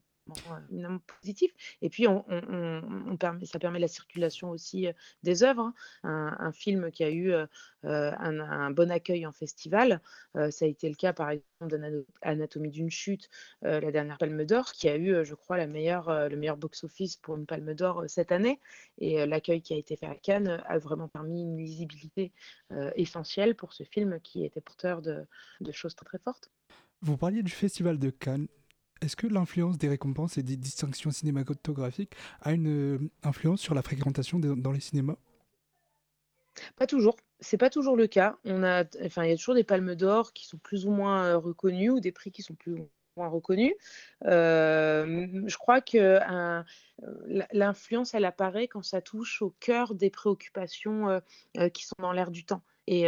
[0.71, 1.53] Éminemment positif.
[1.83, 4.89] Et puis, on, on- on- permet, ça permet la circulation aussi
[5.23, 5.63] des œuvres.
[5.63, 5.75] hein.
[6.03, 7.47] Un, un film qui a eu euh,
[7.85, 10.01] un, un bon accueil en festival,
[10.37, 11.79] euh, ça a été le cas par exemple
[12.23, 13.29] d'Anatomie d'une chute,
[13.65, 16.37] euh, la dernière Palme d'Or, qui a eu, euh, je crois, la meilleure, euh, le
[16.37, 18.61] meilleur box-office pour une Palme d'Or euh, cette année.
[18.99, 22.33] Et euh, l'accueil qui a été fait à Cannes euh, a vraiment permis une lisibilité
[22.73, 25.25] euh, essentielle pour ce film qui était porteur de,
[25.61, 26.51] de choses très très fortes.
[27.03, 28.49] Vous parliez du Festival de Cannes.
[29.03, 33.83] Est-ce que l'influence des récompenses et des distinctions cinématographiques a une euh, influence sur la
[33.83, 35.17] fréquentation dans les cinémas?
[36.77, 37.17] Pas toujours.
[37.41, 38.39] C'est pas toujours le cas.
[38.45, 41.25] On a, enfin, il y a toujours des palmes d'or qui sont plus ou moins
[41.25, 43.75] euh, reconnues ou des prix qui sont plus ou moins reconnus.
[44.25, 46.19] Euh, je crois que
[47.53, 51.21] l'influence, elle apparaît quand ça touche au cœur des préoccupations
[51.73, 52.63] qui sont dans l'air du temps.
[52.87, 53.07] Et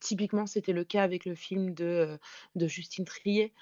[0.00, 2.18] typiquement, c'était le cas avec le film de,
[2.56, 3.52] Justine Trier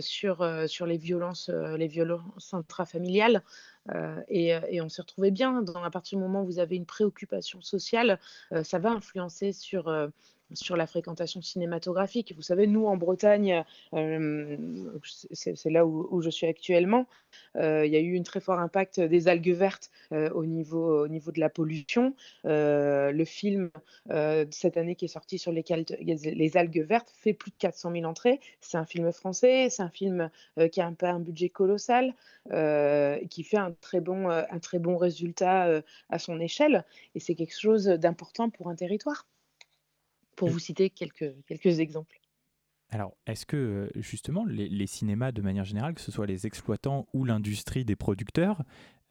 [0.00, 3.42] sur, sur les violences, les violences intrafamiliales.
[4.28, 5.62] Et, et on s'est retrouvé bien.
[5.62, 8.20] Dans, à partir du moment où vous avez une préoccupation sociale,
[8.62, 9.90] ça va influencer sur,
[10.54, 12.34] sur la fréquentation cinématographique.
[12.36, 14.56] Vous savez, nous en Bretagne, euh,
[15.02, 17.06] c'est c'est là où, je suis actuellement,
[17.56, 21.04] euh, il y a eu un très fort impact des algues vertes euh, au, niveau,
[21.04, 22.14] au niveau de la pollution.
[22.46, 23.70] Euh, le film
[24.10, 28.04] euh, cette année qui est sorti sur les, algues vertes fait plus de 400 000
[28.04, 28.40] entrées.
[28.60, 32.14] C'est un film français, c'est un film euh, qui a un, budget colossal,
[32.52, 34.42] euh, qui fait un très bon, euh,
[34.96, 36.84] résultat euh, à son échelle.
[37.14, 39.26] Et c'est quelque chose d'important pour un territoire.
[40.36, 42.18] Pour vous citer quelques, quelques exemples.
[42.88, 46.46] Alors, est-ce que euh, justement les, les cinémas, de manière générale, que ce soit les
[46.46, 48.62] exploitants ou l'industrie des producteurs,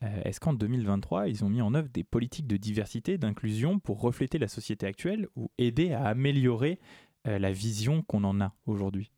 [0.03, 4.01] euh, est-ce qu'en 2023, ils ont mis en œuvre des politiques de diversité, d'inclusion pour
[4.01, 6.79] refléter la société actuelle ou aider à améliorer
[7.27, 9.11] euh, la vision qu'on en a aujourd'hui?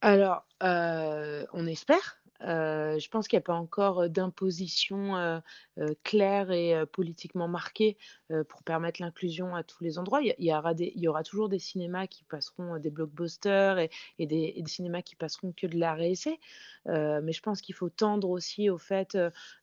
[0.00, 2.20] Alors, euh, on espère.
[2.44, 5.42] Euh, je pense qu'il n'y a pas encore d'imposition
[6.02, 7.96] claire et politiquement marquée
[8.48, 10.20] pour permettre l'inclusion à tous les endroits.
[10.22, 15.52] Il y, aura toujours des cinémas qui passeront des blockbusters et, des, cinémas qui passeront
[15.56, 16.38] que de l'art et essai.
[16.88, 19.16] Euh, mais je pense qu'il faut tendre aussi au fait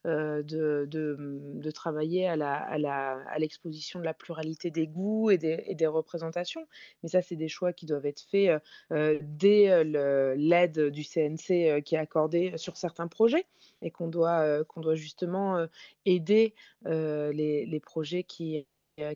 [0.06, 6.67] euh, de, travailler à la- la- l'exposition de la pluralité des goûts et des, représentations.
[7.04, 11.96] Mais ça, c'est des choix qui doivent être faits euh, dès l'aide du CNC qui
[11.96, 13.46] est accordée certains projets
[13.82, 15.68] et qu'on doit, euh, qu'on doit justement euh,
[16.06, 16.54] aider
[16.88, 18.68] euh, les, les projets qui,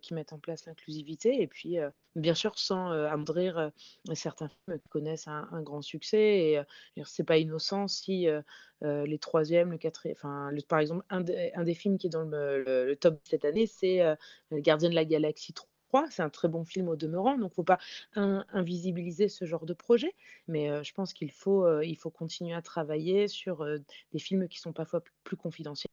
[0.02, 1.78] qui mettent en place l'inclusivité et puis
[2.15, 3.72] bien sûr sans amoindrir
[4.13, 6.62] certains films qui connaissent un, grand succès et
[7.06, 8.28] c'est pas innocent si
[8.82, 12.86] les troisièmes, le quatrième, enfin par exemple un des films qui est dans le, le-
[12.86, 14.15] le top cette année c'est euh,
[14.54, 15.70] Gardien de la Galaxie 3
[16.10, 17.80] c'est un très bon film au demeurant, donc faut pas
[18.15, 20.13] in- invisibiliser ce genre de projet.
[20.48, 23.80] Mais euh, je pense qu'il faut, euh, il faut continuer à travailler sur euh,
[24.12, 25.91] des films qui sont parfois plus confidentiels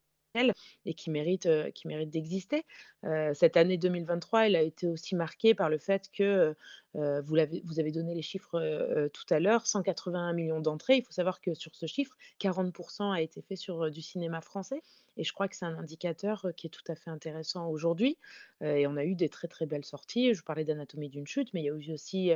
[0.84, 1.70] et qui méritent, euh,
[2.06, 2.64] d'exister.
[3.04, 6.54] Euh, cette année 2023, elle a été aussi marquée par le fait que,
[6.94, 10.96] euh, vous, avez donné les chiffres tout à l'heure, 181 millions d'entrées.
[10.96, 14.82] Il faut savoir que sur ce chiffre, 40% a été fait sur du cinéma français.
[15.16, 18.18] Et je crois que c'est un indicateur qui est tout à fait intéressant aujourd'hui.
[18.62, 20.34] Et on a eu des très très belles sorties.
[20.34, 22.32] Je vous parlais d'Anatomie d'une chute, mais il y a eu aussi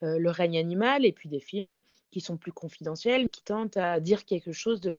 [0.00, 1.66] Le règne animal et puis des films
[2.10, 4.98] qui sont plus confidentiels, qui tentent à dire quelque chose de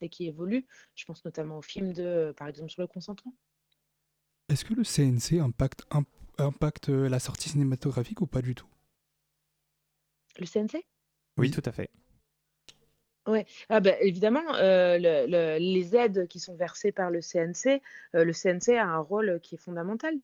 [0.00, 0.66] et qui évolue.
[0.94, 3.34] Je pense notamment au film de, euh, par exemple, sur le consentement.
[4.48, 6.08] Est-ce que le CNC impacte, imp-
[6.38, 8.66] impacte euh, la sortie cinématographique ou pas du tout?
[10.38, 10.82] Le CNC Oui,
[11.38, 11.50] Oui.
[11.50, 11.90] tout à fait.
[13.26, 17.80] Ouais, ah bah, évidemment, euh, le- le- les aides qui sont versées par le CNC,
[18.14, 20.14] euh, le CNC a un rôle qui est fondamental.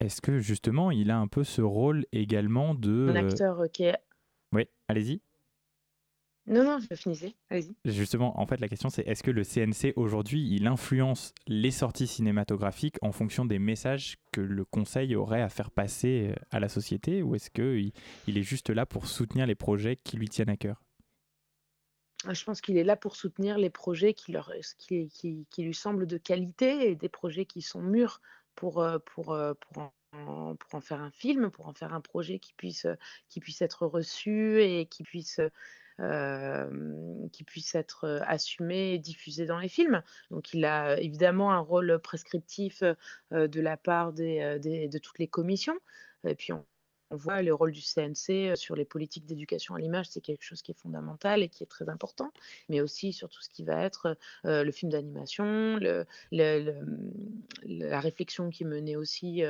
[0.00, 3.08] Est-ce que justement, il a un peu ce rôle également de...
[3.10, 3.96] Un acteur qui est...
[4.52, 5.20] Oui, allez-y.
[6.48, 7.34] Non, non, je finissais.
[7.84, 12.06] Justement, en fait, la question c'est est-ce que le CNC aujourd'hui, il influence les sorties
[12.06, 16.68] cinématographiques en fonction des messages que le Conseil aurait à faire passer euh, à la
[16.68, 17.92] société ou est-ce qu'il
[18.28, 20.82] il est juste là pour soutenir les projets qui lui tiennent à cœur?
[22.24, 25.62] Ah, Je pense qu'il est là pour soutenir les projets qui, leur, qui, qui, qui
[25.64, 28.20] lui semblent de qualité et des projets qui sont mûrs
[28.54, 32.00] pour, euh, pour, euh, pour, en, pour en faire un film, pour en faire un
[32.00, 32.86] projet qui puisse,
[33.28, 35.40] qui puisse être reçu et qui puisse,
[35.98, 40.02] qui puisse être assumé et diffusé dans les films.
[40.30, 42.82] Donc il a évidemment un rôle prescriptif
[43.30, 45.78] de la part de toutes les commissions.
[46.26, 46.64] Et puis on
[47.10, 50.62] on voit le rôle du CNC sur les politiques d'éducation à l'image, c'est quelque chose
[50.62, 52.32] qui est fondamental et qui est très important,
[52.68, 55.78] mais aussi sur tout ce qui va être le film d'animation,
[56.32, 59.42] la réflexion qui est menée aussi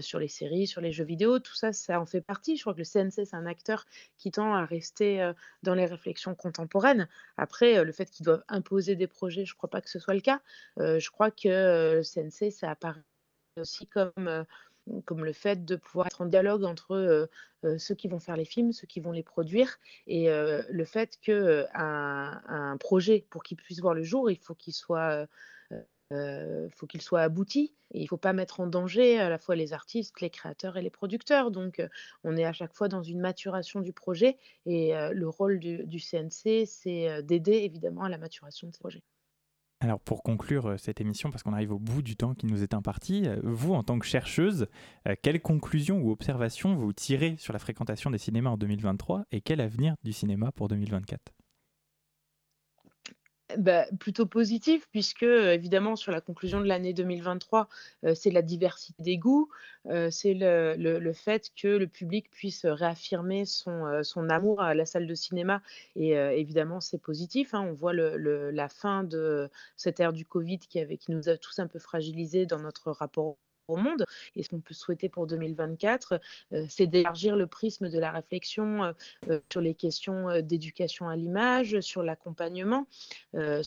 [0.00, 2.56] sur les séries, sur les jeux vidéo, tout ça, ça en fait partie.
[2.56, 3.84] Je crois que le CNC, c'est un acteur
[4.16, 7.08] qui tend à rester dans les réflexions contemporaines.
[7.36, 10.14] Après, le fait qu'ils doivent imposer des projets, je ne crois pas que ce soit
[10.14, 10.40] le cas.
[10.78, 13.02] je crois que le CNC, ça apparaît
[13.58, 14.46] aussi comme
[15.04, 17.28] comme le fait de pouvoir être en dialogue entre
[17.78, 21.66] ceux qui vont faire les films, ceux qui vont les produire, et le fait qu'un
[21.74, 25.28] un projet, pour qu'il puisse voir le jour, il faut qu'il soit,
[27.12, 30.76] abouti, il ne faut pas mettre en danger à la fois les artistes, les créateurs
[30.76, 31.50] et les producteurs.
[31.50, 31.80] Donc
[32.24, 36.00] on est à chaque fois dans une maturation du projet, et le rôle du, du
[36.00, 39.02] CNC, c'est d'aider évidemment à la maturation de ces projets.
[39.82, 42.62] Alors pour conclure euh, cette émission, parce qu'on arrive au bout du temps qui nous
[42.62, 44.68] est imparti, euh, vous en tant que chercheuse,
[45.08, 49.40] euh, quelles conclusions ou observations vous tirez sur la fréquentation des cinémas en 2023 et
[49.40, 51.41] quel avenir du cinéma pour 2024
[53.58, 57.68] bah, plutôt positif, puisque évidemment sur la conclusion de l'année 2023,
[58.14, 59.48] c'est la diversité des goûts,
[60.10, 65.06] c'est le, le, fait que le public puisse réaffirmer son, son amour à la salle
[65.06, 65.62] de cinéma.
[65.96, 67.54] Et évidemment, c'est positif.
[67.54, 67.66] Hein.
[67.68, 71.36] On voit le, la fin de cette ère du Covid qui, avait, qui nous a
[71.36, 73.36] tous un peu fragilisés dans notre rapport
[73.68, 74.04] au monde.
[74.36, 76.20] Et ce qu'on peut souhaiter pour 2024,
[76.52, 78.92] euh, c'est d'élargir le prisme de la réflexion euh,
[79.30, 82.86] euh, sur les questions d'éducation à l'image, sur l'accompagnement,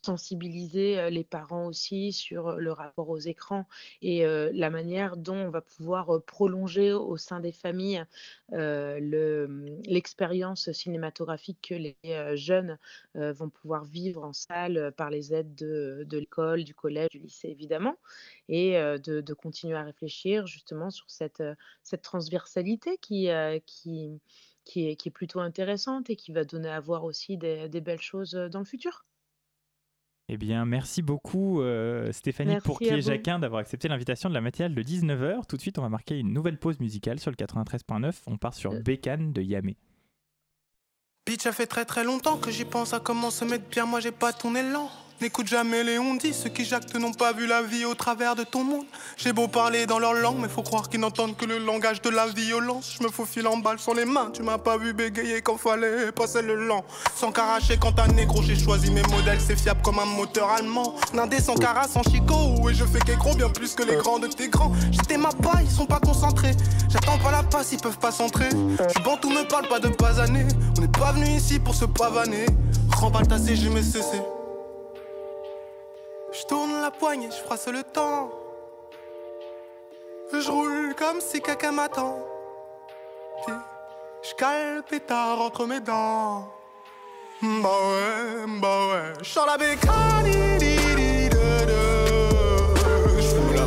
[0.02, 3.66] sensibiliser les parents aussi sur le rapport aux écrans
[4.02, 8.04] et la manière dont on va pouvoir prolonger au sein des familles
[8.52, 11.96] l'expérience cinématographique que les
[12.36, 12.78] jeunes
[13.16, 17.98] vont pouvoir vivre en salle par les aides de, l'école, du collège, du lycée évidemment,
[18.50, 21.44] et de continuer à réfléchir justement sur cette,
[21.84, 23.30] cette transversalité qui,
[23.66, 24.20] qui,
[24.66, 27.82] qui, est, qui est plutôt intéressante et qui va donner à voir aussi des, des
[27.82, 29.06] belles choses dans le futur.
[30.28, 31.62] Eh bien, merci beaucoup
[32.12, 35.46] Stéphanie Pourquier-Jacquin d'avoir accepté l'invitation de la matinale de 19h.
[35.48, 38.24] Tout de suite, on va marquer une nouvelle pause musicale sur le 93.9.
[38.26, 39.78] On part sur Bécane de Yamé.
[41.26, 43.86] Bitch, ça fait très très longtemps que j'y pense à comment se mettre bien.
[43.86, 44.90] Moi, j'ai pas ton élan.
[45.22, 48.44] N'écoute jamais les dit ceux qui jactent n'ont pas vu la vie au travers de
[48.44, 48.86] ton monde.
[49.16, 52.10] J'ai beau parler dans leur langue, mais faut croire qu'ils n'entendent que le langage de
[52.10, 52.98] la violence.
[53.00, 56.12] Je me faufile en balle sur les mains, tu m'as pas vu bégayer quand fallait
[56.12, 56.84] passer le lent.
[57.16, 60.96] Sans caracher quand un négro, j'ai choisi mes modèles, c'est fiable comme un moteur allemand.
[61.14, 64.28] Nindé sans cara, sans chico, et je fais qu'écro bien plus que les grands de
[64.28, 64.74] tes grands.
[64.92, 66.52] J'étais ma paille, ils sont pas concentrés.
[66.90, 68.50] J'attends pas la passe, ils peuvent pas s'entrer.
[68.50, 70.48] Je bon, tout me parle pas de pas années.
[70.78, 72.48] On n'est pas venu ici pour se pavaner.
[72.98, 74.22] Remballe ta j'ai mes cessé.
[76.38, 78.30] Je tourne la poignée, je froisse le temps.
[80.34, 82.18] Je roule comme si quelqu'un m'attend.
[83.48, 86.52] Je cale pétard entre mes dents.
[87.42, 89.14] Bah ouais, bah ouais.
[89.22, 90.26] Je la bécane.
[93.18, 93.66] Je la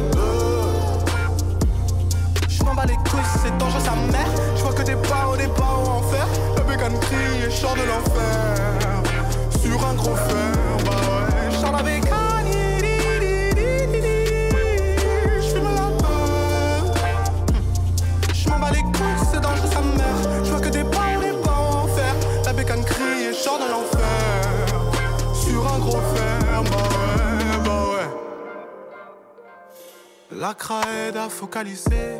[2.49, 4.29] Je m'en bats les couilles, c'est dangereux sa mère.
[4.57, 6.27] Je vois que des pas des pas en enfer.
[6.57, 9.01] La bécane crie et chante de l'enfer.
[9.63, 10.53] Sur un gros fer,
[10.85, 11.08] bah
[30.41, 32.17] La craie à focaliser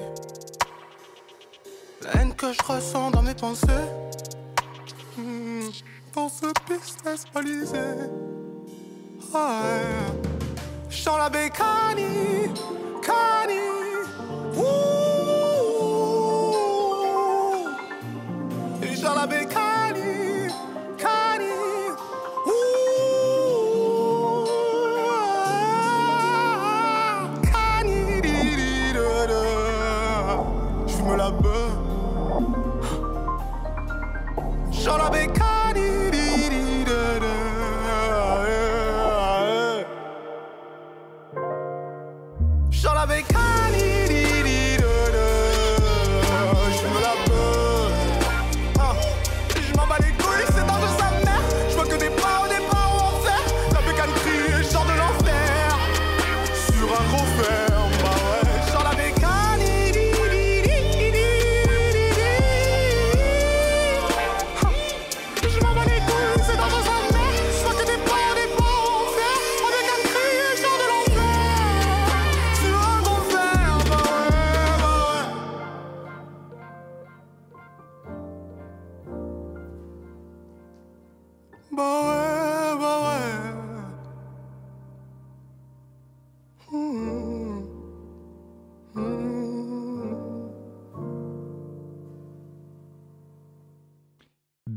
[2.03, 3.67] La haine que je ressens dans mes pensées.
[5.17, 5.69] Hmm,
[6.15, 7.79] Dans ce business balisé.
[9.33, 9.85] Ouais.
[11.17, 12.51] la bécanie
[13.03, 13.69] Cani
[14.57, 14.63] Ouh.
[18.83, 19.68] Et la bécanie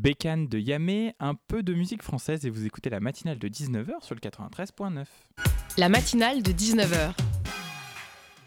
[0.01, 4.03] Bécane de Yamé, un peu de musique française et vous écoutez la matinale de 19h
[4.03, 5.05] sur le 93.9.
[5.77, 7.30] La matinale de 19h.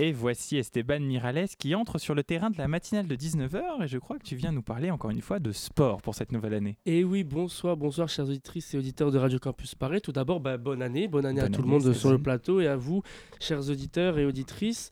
[0.01, 3.87] Et voici Esteban Mirales qui entre sur le terrain de la matinale de 19h et
[3.87, 6.55] je crois que tu viens nous parler encore une fois de sport pour cette nouvelle
[6.55, 6.77] année.
[6.85, 10.01] Et oui, bonsoir, bonsoir chers auditrices et auditeurs de Radio Campus Paris.
[10.01, 12.67] Tout d'abord, bah, bonne année, bonne année à tout le monde sur le plateau et
[12.67, 13.03] à vous,
[13.39, 14.91] chers auditeurs et auditrices.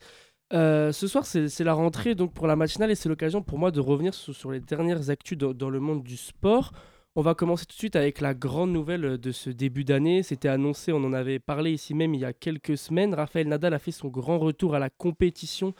[0.53, 3.59] Euh, ce soir, c'est c'est la rentrée donc pour la matinale et c'est l'occasion pour
[3.59, 6.71] moi de revenir sur, sur les dernières actus dans, dans le monde du sport.
[7.15, 10.23] On va commencer tout de suite avec la grande nouvelle de ce début d'année.
[10.23, 13.13] C'était annoncé, on en avait parlé ici même il y a quelques semaines.
[13.13, 15.75] Rafael Nadal a fait son grand retour à la compétition.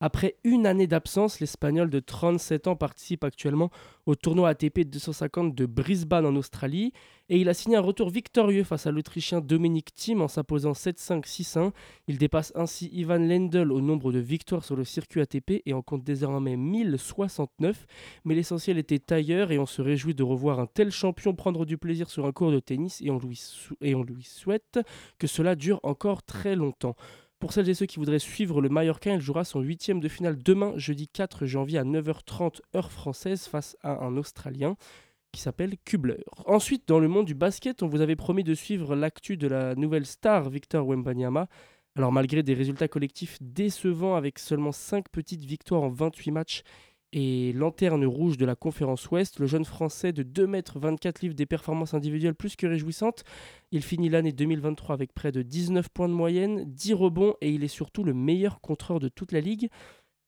[0.00, 3.68] Après une année d'absence, l'Espagnol de 37 ans participe actuellement
[4.06, 6.94] au tournoi ATP 250 de Brisbane en Australie
[7.28, 11.24] et il a signé un retour victorieux face à l'Autrichien Dominic Thiem en s'imposant 7-5,
[11.26, 11.72] 6-1.
[12.06, 15.82] Il dépasse ainsi Ivan Lendl au nombre de victoires sur le circuit ATP et en
[15.82, 17.86] compte désormais 1069.
[18.24, 21.76] Mais l'essentiel était ailleurs et on se réjouit de revoir un tel champion prendre du
[21.78, 24.78] plaisir sur un court de tennis et on lui, sou- et on lui souhaite
[25.18, 26.96] que cela dure encore très longtemps.
[27.40, 30.38] Pour celles et ceux qui voudraient suivre le Mallorquin, il jouera son huitième de finale
[30.42, 34.76] demain, jeudi 4 janvier à 9h30 heure française face à un Australien
[35.32, 36.24] qui s'appelle Kubler.
[36.46, 39.74] Ensuite, dans le monde du basket, on vous avait promis de suivre l'actu de la
[39.74, 41.48] nouvelle star Victor Wembanyama.
[41.96, 46.62] Alors malgré des résultats collectifs décevants avec seulement 5 petites victoires en 28 matchs
[47.12, 51.34] et lanterne rouge de la conférence Ouest, le jeune français de 2 mètres 24 livres
[51.34, 53.24] des performances individuelles plus que réjouissantes.
[53.72, 57.64] Il finit l'année 2023 avec près de 19 points de moyenne, 10 rebonds et il
[57.64, 59.68] est surtout le meilleur contreur de toute la ligue.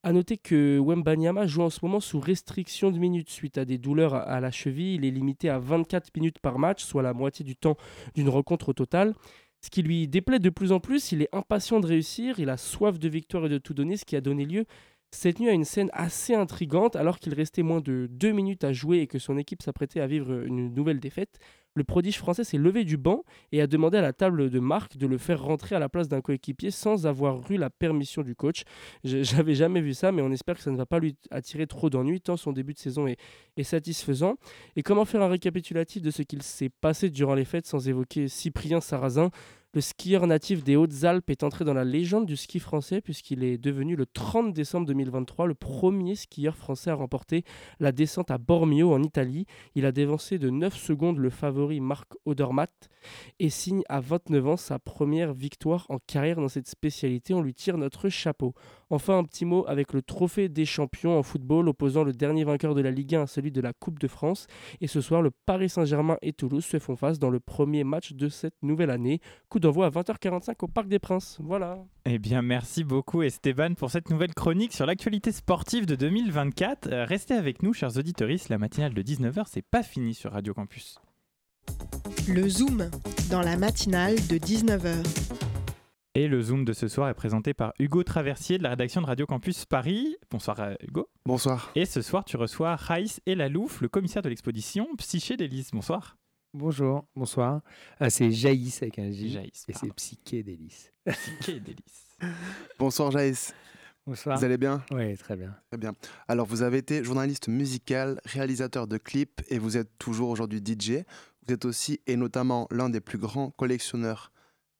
[0.02, 3.76] A noter que Wembanyama joue en ce moment sous restriction de minutes suite à des
[3.76, 4.94] douleurs à- la cheville.
[4.94, 7.76] Il est limité à 24 minutes par match, soit la moitié du temps
[8.14, 9.14] d'une rencontre au total.
[9.60, 12.56] Ce qui lui déplaît de plus en plus, il est impatient de réussir, il a
[12.56, 14.64] soif de victoire et de tout donner, ce qui a donné lieu
[15.12, 18.72] cette nuit à une scène assez intrigante alors qu'il restait moins de deux minutes à
[18.72, 21.38] jouer et que son équipe s'apprêtait à vivre une nouvelle défaite.
[21.74, 24.96] Le prodige français s'est levé du banc et a demandé à la table de marque
[24.96, 28.34] de le faire rentrer à la place d'un coéquipier sans avoir eu la permission du
[28.34, 28.64] coach.
[29.04, 31.88] J'avais jamais vu ça, mais on espère que ça ne va pas lui attirer trop
[31.88, 33.18] d'ennuis tant son début de saison est,
[33.56, 34.34] est satisfaisant.
[34.74, 38.26] Et comment faire un récapitulatif de ce qu'il s'est passé durant les fêtes sans évoquer
[38.26, 39.30] Cyprien Sarrazin
[39.72, 43.56] le skieur natif des Hautes-Alpes est entré dans la légende du ski français puisqu'il est
[43.56, 47.44] devenu le 30 décembre 2023 le premier skieur français à remporter
[47.78, 49.46] la descente à Bormio en Italie.
[49.76, 52.70] Il a dévancé de 9 secondes le favori Marc Odermatt
[53.38, 57.34] et signe à 29 ans sa première victoire en carrière dans cette spécialité.
[57.34, 58.54] On lui tire notre chapeau.
[58.88, 62.74] Enfin, un petit mot avec le trophée des champions en football opposant le dernier vainqueur
[62.74, 64.46] de la Ligue 1 à celui de la Coupe de France.
[64.80, 68.12] Et ce soir, le Paris Saint-Germain et Toulouse se font face dans le premier match
[68.12, 69.20] de cette nouvelle année.
[69.48, 71.38] Coup d'envoi à 20h45 au Parc des Princes.
[71.42, 71.78] Voilà.
[72.06, 76.88] Eh bien, merci beaucoup Esteban pour cette nouvelle chronique sur l'actualité sportive de 2024.
[76.90, 78.20] Euh, restez avec nous, chers auditeurs.
[78.50, 81.00] La matinale de 19h, c'est pas fini sur Radio Campus.
[82.28, 82.90] Le Zoom,
[83.30, 84.94] dans la matinale de 19h.
[86.14, 89.06] Et le Zoom de ce soir est présenté par Hugo Traversier de la rédaction de
[89.06, 90.16] Radio Campus Paris.
[90.30, 91.08] Bonsoir euh, Hugo.
[91.24, 91.70] Bonsoir.
[91.74, 95.70] Et ce soir, tu reçois Raïs et Lalouf, le commissaire de l'exposition Psyché d'Élise.
[95.72, 96.16] Bonsoir.
[96.52, 97.60] Bonjour, bonsoir.
[98.00, 99.30] Ah, c'est Jaïs avec un J.
[99.30, 99.64] Jaïs.
[99.68, 100.92] Et c'est Psyché d'Hélice.
[101.06, 102.08] Psyché d'Élise.
[102.78, 103.54] Bonsoir Jaïs.
[104.04, 104.36] Bonsoir.
[104.36, 104.82] Vous allez bien?
[104.90, 105.54] Oui, très bien.
[105.70, 105.94] Très bien.
[106.26, 111.04] Alors vous avez été journaliste musical, réalisateur de clips et vous êtes toujours aujourd'hui DJ.
[111.50, 114.30] Vous êtes aussi et notamment l'un des plus grands collectionneurs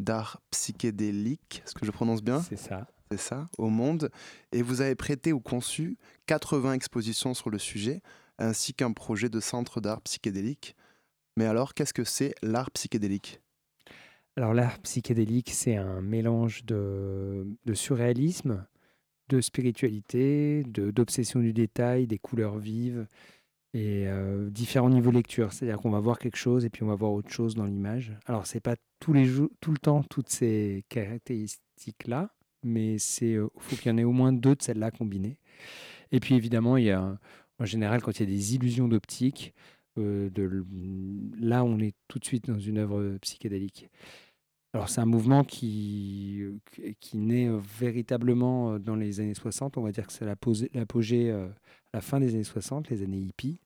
[0.01, 2.41] d'art psychédélique, est-ce que je prononce bien?
[2.43, 2.87] C'est ça.
[3.11, 4.09] C'est ça, au monde.
[4.53, 8.03] Et vous avez prêté ou conçu 80 expositions sur le sujet,
[8.39, 10.77] ainsi qu'un projet de centre d'art psychédélique.
[11.37, 13.41] Mais alors, qu'est-ce que c'est l'art psychédélique?
[14.37, 18.65] Alors l'art psychédélique, c'est un mélange de, de surréalisme,
[19.29, 23.09] de spiritualité, de- d'obsession du détail, des couleurs vives
[23.73, 25.53] et euh, différents niveaux de lecture.
[25.53, 28.13] C'est-à-dire qu'on va voir quelque chose et puis on va voir autre chose dans l'image.
[28.27, 29.29] Alors c'est pas tous les
[29.61, 32.31] tout le temps toutes ces caractéristiques-là,
[32.63, 35.39] mais c'est euh, faut qu'il y en ait au moins deux de celles-là combinées.
[36.13, 37.19] Et puis évidemment, il y a
[37.59, 39.55] en général quand il y a des illusions d'optique,
[39.99, 40.31] euh,
[41.41, 43.89] là on est tout de suite dans une œuvre psychédélique.
[44.73, 46.43] Alors c'est un mouvement qui,
[47.01, 47.51] qui- naît
[47.81, 49.77] véritablement dans les années 60.
[49.77, 51.35] On va dire que c'est l'apogée
[51.93, 53.61] la fin des années 60, les années hippies.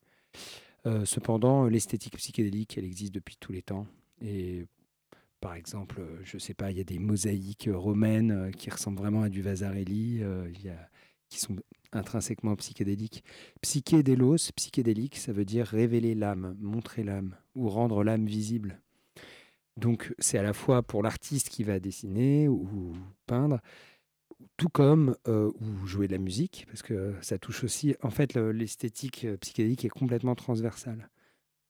[0.86, 3.86] Euh, cependant, l'esthétique psychédélique, elle existe depuis tous les temps.
[4.20, 4.66] Et
[5.40, 8.98] par exemple, euh, je sais pas, il y a des mosaïques romaines euh, qui ressemblent
[8.98, 10.22] vraiment à du Vasarely,
[11.28, 11.56] qui sont
[11.92, 13.24] intrinsèquement psychédélique.
[13.62, 18.80] Psychédélos, psychédélique, ça veut dire révéler l'âme, montrer l'âme ou rendre l'âme visible.
[19.76, 22.92] Donc c'est à la fois pour l'artiste qui va dessiner ou
[23.26, 23.60] peindre,
[24.56, 27.94] tout comme euh, ou jouer de la musique, parce que ça touche aussi.
[28.02, 31.10] En fait, l'esthétique euh, psychédélique est complètement transversale.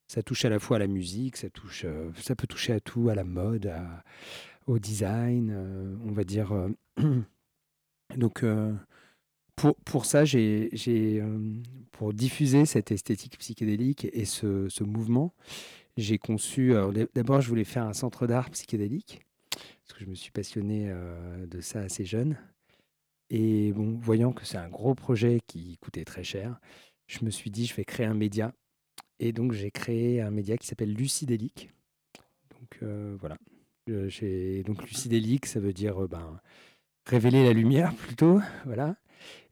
[0.07, 2.81] Ça touche à la fois à la musique, ça touche, euh, ça peut toucher à
[2.81, 3.73] tout, à la mode,
[4.67, 6.53] au design, on va dire.
[8.17, 8.45] Donc
[9.57, 11.23] pour, pour ça, j'ai
[11.93, 15.35] pour diffuser cette esthétique psychédélique et ce, ce mouvement,
[15.97, 16.75] j'ai conçu.
[17.15, 20.93] D'abord, je voulais faire un centre d'art psychédélique parce que je me suis passionné
[21.47, 22.37] de ça assez jeune.
[23.37, 26.61] Et bon, voyant que c'est un gros projet qui coûtait très cher,
[27.09, 28.53] je me suis dit, je vais créer un média.
[29.19, 31.73] Et donc, j'ai créé un média qui s'appelle Lucidélique.
[32.51, 33.37] Donc, euh, voilà.
[34.07, 36.39] J'ai, donc, Lucidélique, ça veut dire euh, ben,
[37.07, 38.41] révéler la lumière plutôt.
[38.67, 38.95] Voilà.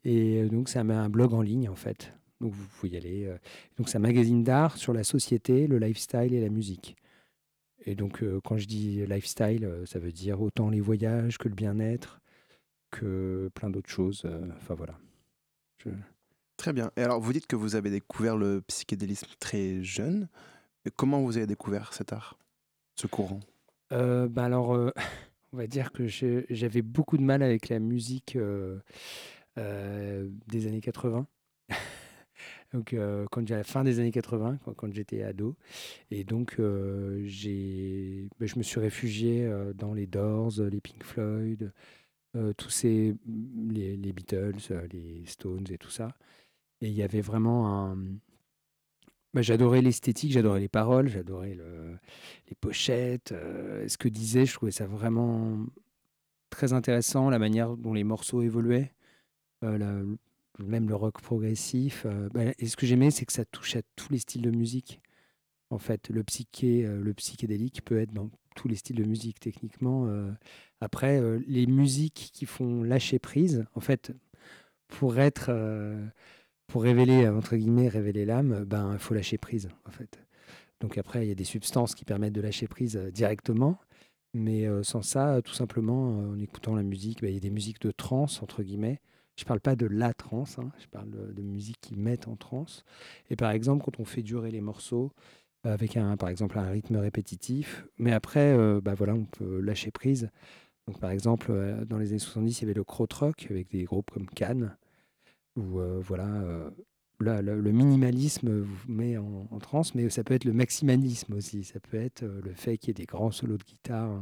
[0.04, 2.12] Et euh, donc, ça met un blog en ligne, en fait.
[2.40, 3.34] Donc, vous pouvez y aller.
[3.78, 6.94] Donc, c'est un magazine d'art sur la société, le lifestyle et la musique.
[7.84, 12.21] Et donc, quand je dis lifestyle, ça veut dire autant les voyages que le bien-être,
[12.92, 14.22] que plein d'autres choses.
[14.24, 14.96] Euh, enfin voilà.
[16.56, 16.92] Très bien.
[16.96, 20.28] Et alors, vous dites que vous avez découvert le psychédélisme très jeune.
[20.84, 22.38] Et comment vous avez découvert cet art,
[22.94, 23.40] ce courant?
[23.92, 24.92] Euh, bah alors, euh,
[25.52, 28.38] on va dire que j'avais beaucoup de mal avec la musique
[29.56, 31.26] des années 80.
[32.72, 32.96] donc,
[33.30, 35.56] quand j'ai à la fin des années 80, quand, j'étais ado,
[36.10, 36.60] et donc
[37.24, 41.72] j'ai, bah, je me suis réfugié dans les Doors, les Pink Floyd,
[42.34, 46.16] euh, tous ces les, les Beatles, euh, les Stones et tout ça.
[46.80, 47.96] Et il y avait vraiment un.
[49.34, 51.98] Bah, j'adorais l'esthétique, j'adorais les paroles, j'adorais le,
[52.48, 54.46] les pochettes, euh, ce que disait.
[54.46, 55.66] Je trouvais ça vraiment
[56.50, 58.92] très intéressant, la manière dont les morceaux évoluaient,
[59.62, 60.18] même
[60.88, 62.06] le rock progressif.
[62.34, 65.00] Bah, et ce que j'aimais, c'est que ça touche à tous les styles de musique.
[65.70, 70.08] En fait, le psyché, le psychédélique peut être dans tous les styles de musique techniquement.
[70.82, 74.10] Après, euh, les musiques qui font lâcher prise, en fait,
[74.88, 76.04] pour être, euh,
[76.66, 80.18] pour révéler entre guillemets, révéler l'âme, ben, faut lâcher prise, en fait.
[80.80, 83.78] Donc après, il y a des substances qui permettent de lâcher prise euh, directement,
[84.34, 87.82] mais sans ça, tout simplement, en écoutant la musique, ben, il y a des musiques
[87.82, 89.00] de trance entre guillemets.
[89.36, 92.28] Je ne parle pas de la trance, hein, je parle de, de musique qui mettent
[92.28, 92.84] en trance.
[93.30, 95.12] Et par exemple, quand on fait durer les morceaux,
[95.64, 97.86] avec un, par exemple un rythme répétitif.
[97.98, 100.30] Mais après, bah voilà, on peut lâcher prise.
[100.88, 103.84] Donc, par exemple, euh, dans les années 70, il y avait le krautrock avec des
[103.84, 104.76] groupes comme Cannes,
[105.56, 106.70] où euh, voilà, euh,
[107.20, 111.62] le minimalisme vous met en, en, transe, mais ça peut être le maximalisme aussi.
[111.64, 114.20] Ça peut être le fait qu'il y ait des grands solos de guitare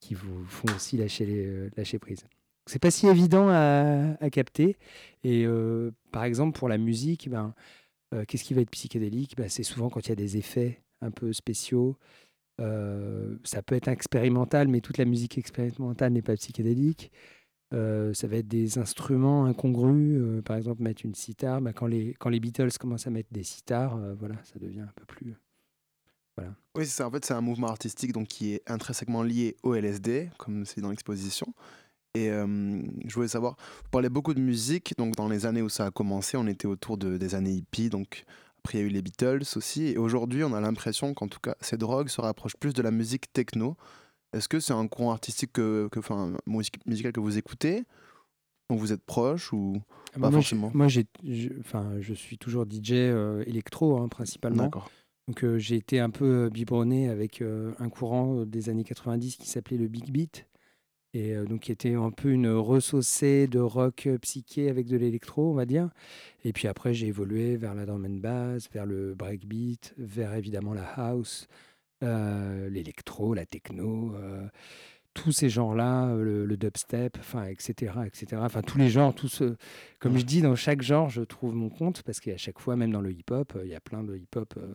[0.00, 2.26] qui vous font aussi lâcher, les, lâcher prise.
[2.66, 4.76] C'est pas si évident à, à capter.
[5.24, 5.46] Et
[6.10, 7.54] par exemple, pour la musique, ben,
[8.26, 9.36] qu'est-ce qui va être psychédélique?
[9.36, 11.96] Ben, C'est souvent quand il y a des effets un peu spéciaux,
[12.60, 17.10] euh, ça peut être expérimental, mais toute la musique expérimentale n'est pas psychédélique.
[17.72, 21.60] Euh, ça va être des instruments incongrus, euh, par exemple mettre une sitar.
[21.60, 24.92] Bah, quand, les, quand les Beatles commencent à mettre des sitars, voilà, ça devient un
[24.94, 25.34] peu plus.
[26.36, 26.54] Voilà.
[26.76, 27.06] Oui, c'est ça.
[27.06, 30.80] En fait, c'est un mouvement artistique donc, qui est intrinsèquement lié au LSD, comme c'est
[30.80, 31.54] dans l'exposition.
[32.14, 35.86] Et je voulais savoir, vous parlez beaucoup de musique, donc dans les années où ça
[35.86, 38.26] a commencé, on était autour de, des années hippies, donc
[38.64, 39.88] après, il y a eu les Beatles aussi.
[39.88, 42.92] Et aujourd'hui, on a l'impression qu'en tout cas, ces drogues se rapprochent plus de la
[42.92, 43.76] musique techno.
[44.32, 47.84] Est-ce que c'est un courant artistique, que, que, enfin, musical que vous écoutez
[48.70, 50.70] dont vous êtes proche ou ah bah pas moi, forcément?
[50.74, 51.06] Moi, j'ai,
[51.58, 54.70] enfin, je suis toujours DJ euh, électro, hein, principalement.
[55.26, 59.48] Donc, euh, j'ai été un peu biberonné avec euh, un courant des années 90 qui
[59.48, 60.46] s'appelait le Big Beat
[61.14, 65.54] et donc qui était un peu une ressaucée de rock psyché avec de l'électro, on
[65.54, 65.90] va dire.
[66.44, 70.74] Et puis après, j'ai évolué vers la drum and bass, vers le breakbeat, vers évidemment
[70.74, 71.48] la house,
[72.00, 74.14] l'électro, la techno,
[75.14, 78.40] tous ces genres-là, le, dubstep, enfin, etc., etc.
[78.44, 79.42] Enfin, tous les genres, tous,
[79.98, 82.92] comme je dis, dans chaque genre, je trouve mon compte parce qu'à chaque fois, même
[82.92, 84.72] dans le hip-hop, il y a plein de hip-hop euh,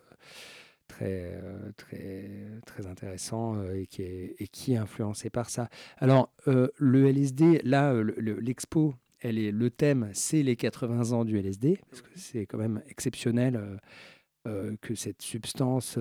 [0.88, 1.40] très,
[2.66, 5.70] très intéressant euh, et, qui est, et qui est influencé par ça.
[5.98, 11.38] Alors, euh, le LSD, là, l'expo, elle est, le thème, c'est les 80 ans du
[11.38, 13.80] LSD, parce que c'est quand même exceptionnel
[14.80, 16.00] que cette substance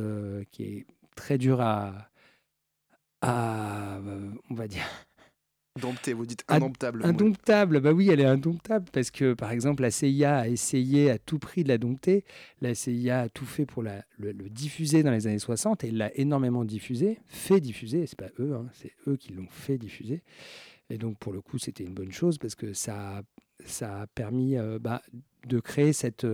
[0.53, 2.11] qui est très dure à,
[3.23, 3.99] à
[4.51, 4.85] on va dire,
[5.81, 7.05] Dompté, vous dites indomptable.
[7.05, 11.19] Indomptable, bah oui, elle est indomptable parce que, par exemple, la CIA a essayé à
[11.19, 12.25] tout prix de la dompter.
[12.61, 16.11] La CIA a tout fait pour la, le, diffuser dans les années 60 et l'a
[16.19, 20.23] énormément diffusé, fait diffuser, c'est pas eux, hein, c'est eux qui l'ont fait diffuser.
[20.89, 23.23] Et donc, pour le coup, c'était une bonne chose parce que ça,
[23.65, 25.03] ça a permis bah,
[25.47, 26.27] de créer cette,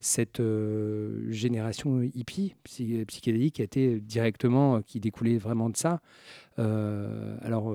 [0.00, 0.42] cette
[1.28, 6.00] génération hippie psychédélique qui était directement, qui découlait vraiment de ça.
[6.58, 7.74] alors,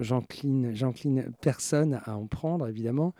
[0.00, 3.14] j'incline personne à en prendre, évidemment.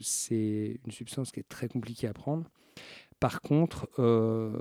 [0.00, 2.50] c'est une substance qui est très compliquée à prendre.
[3.20, 4.52] Par contre, euh,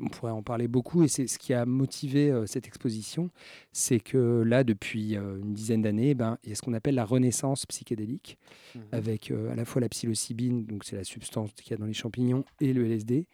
[0.00, 3.30] on pourrait en parler beaucoup et c'est ce qui a motivé euh, cette exposition,
[3.72, 6.94] c'est que là, depuis euh, une dizaine d'années, ben, il y a ce qu'on appelle
[6.94, 8.38] la renaissance psychédélique,
[8.74, 11.86] mmh avec à la fois la psilocybine, donc c'est la substance qu'il y a dans
[11.86, 13.26] les champignons, et le LSD.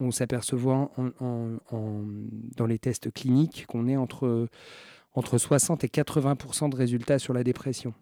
[0.00, 4.48] On s'aperçoit dans les tests cliniques qu'on est entre,
[5.12, 7.94] entre 60 et 80% de résultats sur la dépression.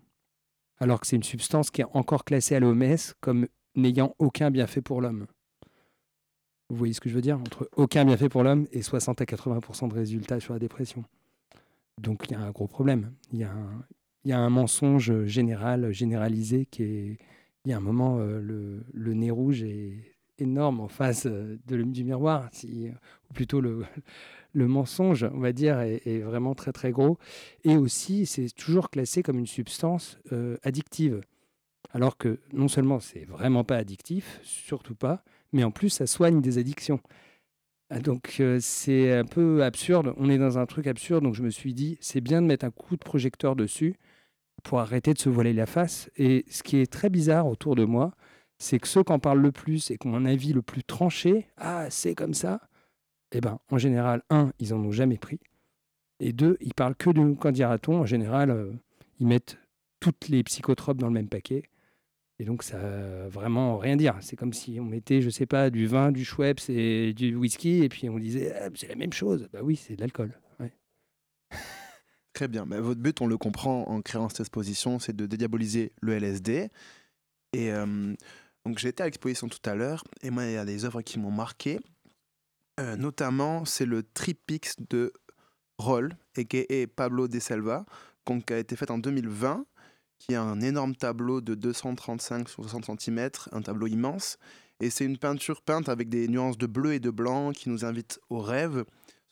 [0.79, 4.83] Alors que c'est une substance qui est encore classée à l'OMS comme n'ayant aucun bienfait
[4.83, 5.27] pour l'homme.
[6.71, 7.37] Vous voyez ce que je veux dire?
[7.37, 11.05] Entre aucun bienfait pour l'homme et 60 à 80% de résultats sur la dépression.
[11.99, 13.13] Donc il y a un gros problème.
[13.33, 17.19] Il y a un, mensonge général, généralisé, qui est.
[17.67, 22.05] Il y a un moment, euh, le, nez rouge est énorme en face euh, du
[22.05, 22.89] miroir, si,
[23.29, 23.85] ou plutôt le,
[24.55, 27.19] mensonge, on va dire, est, vraiment très très gros.
[27.65, 31.21] Et aussi, c'est toujours classé comme une substance euh, addictive.
[31.93, 36.41] Alors que non seulement c'est vraiment pas addictif, surtout pas, mais en plus ça soigne
[36.41, 37.01] des addictions.
[37.91, 41.43] Ah, donc euh, c'est un peu absurde, on est dans un truc absurde, donc je
[41.43, 43.97] me suis dit c'est bien de mettre un coup de projecteur dessus
[44.63, 46.11] pour arrêter de se voiler la face.
[46.17, 48.13] Et ce qui est très bizarre autour de moi,
[48.59, 50.85] c'est que ceux qui en parlent le plus et qui ont un avis le plus
[50.85, 52.61] tranché, ah c'est comme ça,
[53.33, 55.41] eh ben en général, un, ils en ont jamais pris,
[56.21, 58.73] et deux, ils parlent que de, quand dira-t-on, en général, euh,
[59.19, 59.59] ils mettent
[60.01, 61.65] toutes les psychotropes dans le même paquet.
[62.41, 64.17] Et donc, ça n'a vraiment rien dire.
[64.23, 67.85] C'est comme si on mettait, je sais pas, du vin, du Schweppes et du whisky,
[67.85, 69.47] et puis on disait, ah, c'est la même chose.
[69.53, 70.33] Bah oui, c'est de l'alcool.
[72.33, 72.65] Très bien.
[72.65, 76.71] Bah, votre but, on le comprend en créant cette exposition, c'est de dédiaboliser le LSD.
[77.53, 78.15] Et euh,
[78.65, 81.19] donc, été à l'exposition tout à l'heure, et moi, il y a des œuvres qui
[81.19, 81.79] m'ont marqué.
[82.81, 85.13] Euh, notamment, c'est le Tripix de
[85.77, 87.85] Roll, et Pablo de Selva,
[88.25, 89.67] qui a été fait en 2020
[90.21, 94.39] qui est un énorme tableau de 235 sur 60 cm, un tableau immense.
[94.79, 97.85] Et c'est une peinture peinte avec des nuances de bleu et de blanc qui nous
[97.85, 98.85] invite au rêve.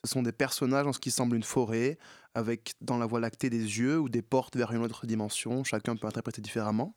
[0.05, 1.99] Ce sont des personnages en ce qui semble une forêt,
[2.35, 5.63] avec dans la voie lactée des yeux ou des portes vers une autre dimension.
[5.63, 6.95] Chacun peut interpréter différemment.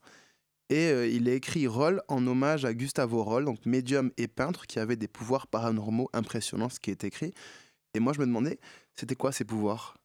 [0.70, 4.68] Et euh, il est écrit Roll en hommage à Gustavo Roll, donc médium et peintre
[4.68, 7.34] qui avait des pouvoirs paranormaux impressionnants, ce qui est écrit.
[7.94, 8.58] Et moi, je me demandais,
[8.96, 10.01] c'était quoi ces pouvoirs?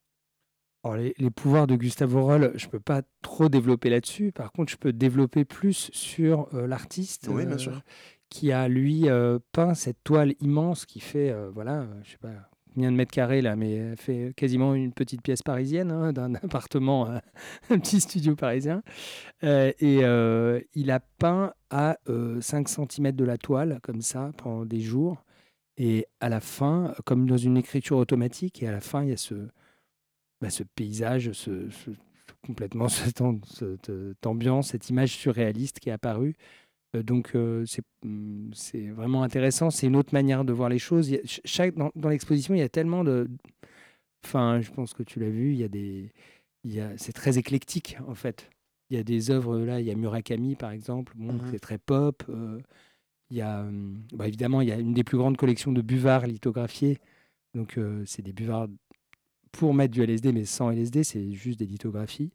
[0.95, 4.33] Les, pouvoirs de Gustave Roll, je ne peux pas trop développer là-dessus.
[4.33, 7.57] Par contre, je peux développer plus sur euh, l'artiste euh,
[8.29, 12.33] qui a, lui, euh, peint cette toile immense qui fait, voilà, je sais pas
[12.75, 16.35] combien de mètres carrés là, mais elle fait quasiment une petite pièce parisienne hein, d'un
[16.43, 17.09] appartement,
[17.71, 18.83] un petit studio parisien.
[19.43, 20.01] et
[20.75, 21.97] il a peint à
[22.41, 25.25] 5 cm de la toile, comme ça, pendant des jours.
[25.79, 29.13] Et à la fin, comme dans une écriture automatique, et à la fin, il y
[29.13, 29.35] a ce,
[30.41, 31.69] bah, ce paysage, ce,
[32.47, 36.37] complètement cette, cette, ambiance, cette image surréaliste qui est apparue.
[36.95, 37.65] Euh, donc euh,
[38.03, 41.11] mmh, c'est vraiment intéressant, c'est une autre manière de voir les choses.
[41.45, 43.29] chaque, dans, l'exposition, il y a tellement de...
[44.25, 46.13] Enfin, je pense que tu l'as vu, il y a des...
[46.97, 48.51] c'est très éclectique en fait.
[48.91, 51.61] Il y a des œuvres là, il y a Murakami par exemple, bon, mmh c'est
[51.61, 52.23] très pop.
[52.29, 52.61] Euh,
[53.31, 55.83] il y a, mmh, bah, évidemment, il y a une des plus grandes collections de
[55.83, 56.99] buvards lithographiés.
[57.55, 58.69] Donc, c'est des buvards
[59.57, 62.31] pour mettre du LSD, mais sans LSD, c'est juste des lithographies.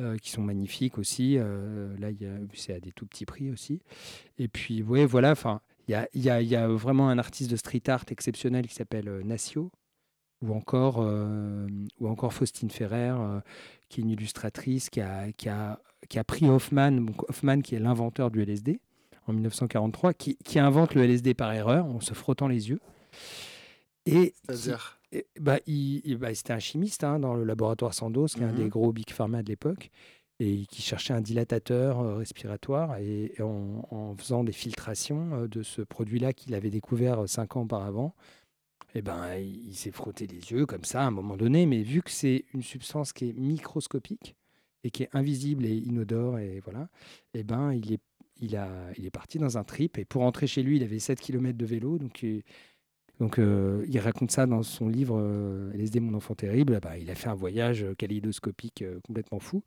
[0.00, 1.36] Euh, qui sont magnifiques aussi.
[1.36, 2.08] Euh, là,
[2.54, 3.82] c'est à des tout petits prix aussi.
[4.38, 7.56] Et puis, ouais, voilà, enfin, il y a, y, y a, vraiment un artiste de
[7.56, 9.70] street art exceptionnel qui s'appelle euh, Nacio,
[10.40, 10.98] ou encore,
[12.00, 13.14] ou encore Faustine Ferrer,
[13.88, 17.78] qui est une illustratrice qui a, qui a, qui a pris Hoffman, donc qui est
[17.78, 18.80] l'inventeur du LSD
[19.28, 22.80] en 1943, qui, qui, invente le LSD par erreur en se frottant les yeux.
[24.04, 24.34] Et
[25.66, 28.68] il, bah, c'était un chimiste hein, dans le laboratoire Sandoz, qui est un des mmh
[28.68, 29.90] gros big pharma de l'époque,
[30.38, 32.96] et qui cherchait un dilatateur euh, respiratoire.
[32.98, 37.62] Et, en, faisant des filtrations euh, de ce produit-là qu'il avait découvert euh, cinq ans
[37.62, 38.14] auparavant,
[38.94, 41.64] et eh ben, il, s'est frotté les yeux comme ça à un moment donné.
[41.64, 44.36] Mais vu que c'est une substance qui est microscopique
[44.84, 46.88] et qui est invisible et inodore, et voilà,
[47.32, 48.02] et eh ben, il est,
[48.40, 49.96] il, a, il est parti dans un trip.
[49.96, 51.98] Et pour rentrer chez lui, il avait 7 km de vélo.
[51.98, 52.26] Donc,
[53.20, 56.80] donc, euh, il raconte ça dans son livre euh, LSD, mon enfant terrible.
[56.82, 59.62] Bah, il a fait un voyage kaléidoscopique euh, complètement fou.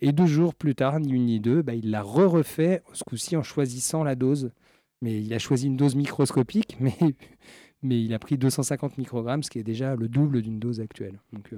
[0.00, 3.36] Et deux jours plus tard, ni une ni deux, bah, il l'a re-refait, ce coup-ci
[3.36, 4.50] en choisissant la dose.
[5.02, 6.96] Mais il a choisi une dose microscopique, mais,
[7.82, 11.18] mais il a pris 250 microgrammes, ce qui est déjà le double d'une dose actuelle.
[11.34, 11.50] Donc,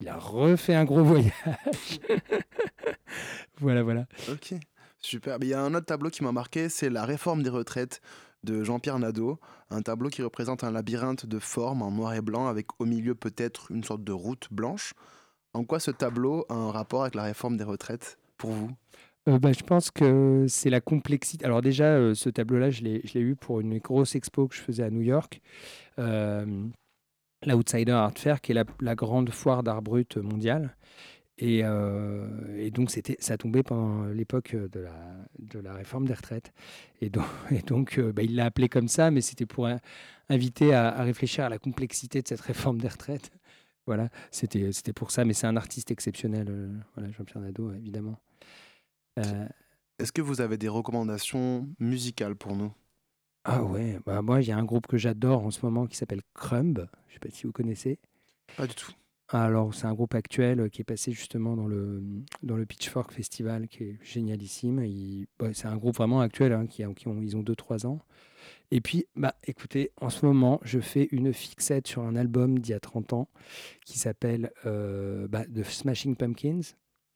[0.00, 2.00] Il a refait un gros voyage.
[3.58, 4.06] voilà, voilà.
[4.30, 4.54] Ok,
[4.98, 5.36] super.
[5.42, 8.00] Il y a un autre tableau qui m'a marqué, c'est la réforme des retraites
[8.44, 9.38] de Jean-Pierre Nadeau.
[9.70, 13.14] Un tableau qui représente un labyrinthe de formes en noir et blanc avec au milieu
[13.14, 14.94] peut-être une sorte de route blanche.
[15.52, 18.70] En quoi ce tableau a un rapport avec la réforme des retraites pour vous?
[19.28, 21.44] Euh, bah, je pense que c'est la complexité.
[21.44, 24.82] Alors déjà, euh, ce tableau-là, je l'ai eu pour une grosse expo que je faisais
[24.82, 25.40] à New York,
[25.98, 26.64] euh,
[27.46, 30.74] l'Outsider Art Fair, qui est la, la grande foire d'art brut mondiale.
[31.42, 32.28] Et, euh,
[32.58, 34.94] et donc, c'était, ça tombait pendant l'époque de la,
[35.38, 36.52] de la réforme des retraites.
[37.00, 39.80] Et donc, et donc euh, bah, il l'a appelé comme ça, mais c'était pour in-
[40.28, 43.30] inviter à, à réfléchir à la complexité de cette réforme des retraites.
[43.86, 45.24] Voilà, c'était, c'était pour ça.
[45.24, 48.20] Mais c'est un artiste exceptionnel, euh, voilà, Jean-Pierre Nadeau, évidemment.
[49.18, 49.46] Euh,
[49.98, 52.72] Est-ce que vous avez des recommandations musicales pour nous?
[53.44, 55.96] Ah ouais, bah moi il y a un groupe que j'adore en ce moment qui
[55.96, 57.98] s'appelle Crumb, je sais pas si vous connaissez.
[58.54, 58.92] Pas du tout.
[59.32, 62.02] Alors c'est un groupe actuel euh, qui est passé justement dans le,
[62.42, 64.78] dans le Pitchfork Festival qui est génialissime.
[65.40, 68.00] Ouais, c'est un groupe vraiment actuel hein, qui ont, ils ont 2-3 ans.
[68.70, 72.72] Et puis, bah, écoutez, en ce moment, je fais une fixette sur un album d'il
[72.72, 73.28] y a 30 ans
[73.84, 76.60] qui s'appelle euh, bah, The Smashing Pumpkins,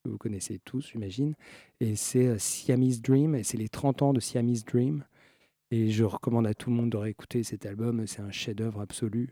[0.05, 1.35] que vous connaissez tous, j'imagine.
[1.81, 5.05] Et c'est euh, Siamese Dream, et c'est les 30 ans de Siamese Dream.
[5.71, 9.31] Et je recommande à tout le monde de réécouter cet album, c'est un chef-d'œuvre absolu.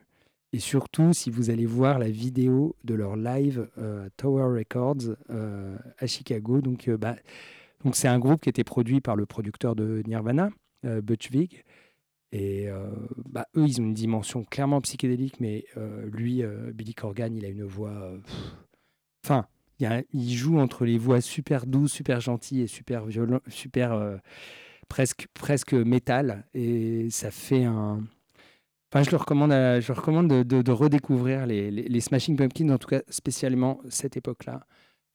[0.54, 5.76] Et surtout, si vous allez voir la vidéo de leur live euh, Tower Records euh,
[5.98, 7.16] à Chicago, donc euh, bah,
[7.84, 10.50] donc c'est un groupe qui était produit par le producteur de Nirvana,
[10.84, 11.64] euh, Butch Vig.
[12.34, 12.66] Et
[13.26, 15.66] bah, eux, ils ont une dimension clairement psychédélique, mais
[16.04, 16.42] lui,
[16.72, 18.10] Billy Corgan, il a une voix.
[19.22, 19.46] Enfin,
[19.78, 24.18] il, joue entre les voix super douces, super gentilles et super violent, super
[24.88, 28.02] presque presque métal, et ça fait un.
[28.92, 32.36] Enfin, je le recommande, à- je recommande de, de- de redécouvrir les, les- les Smashing
[32.36, 34.66] Pumpkins, en tout cas spécialement cette époque-là,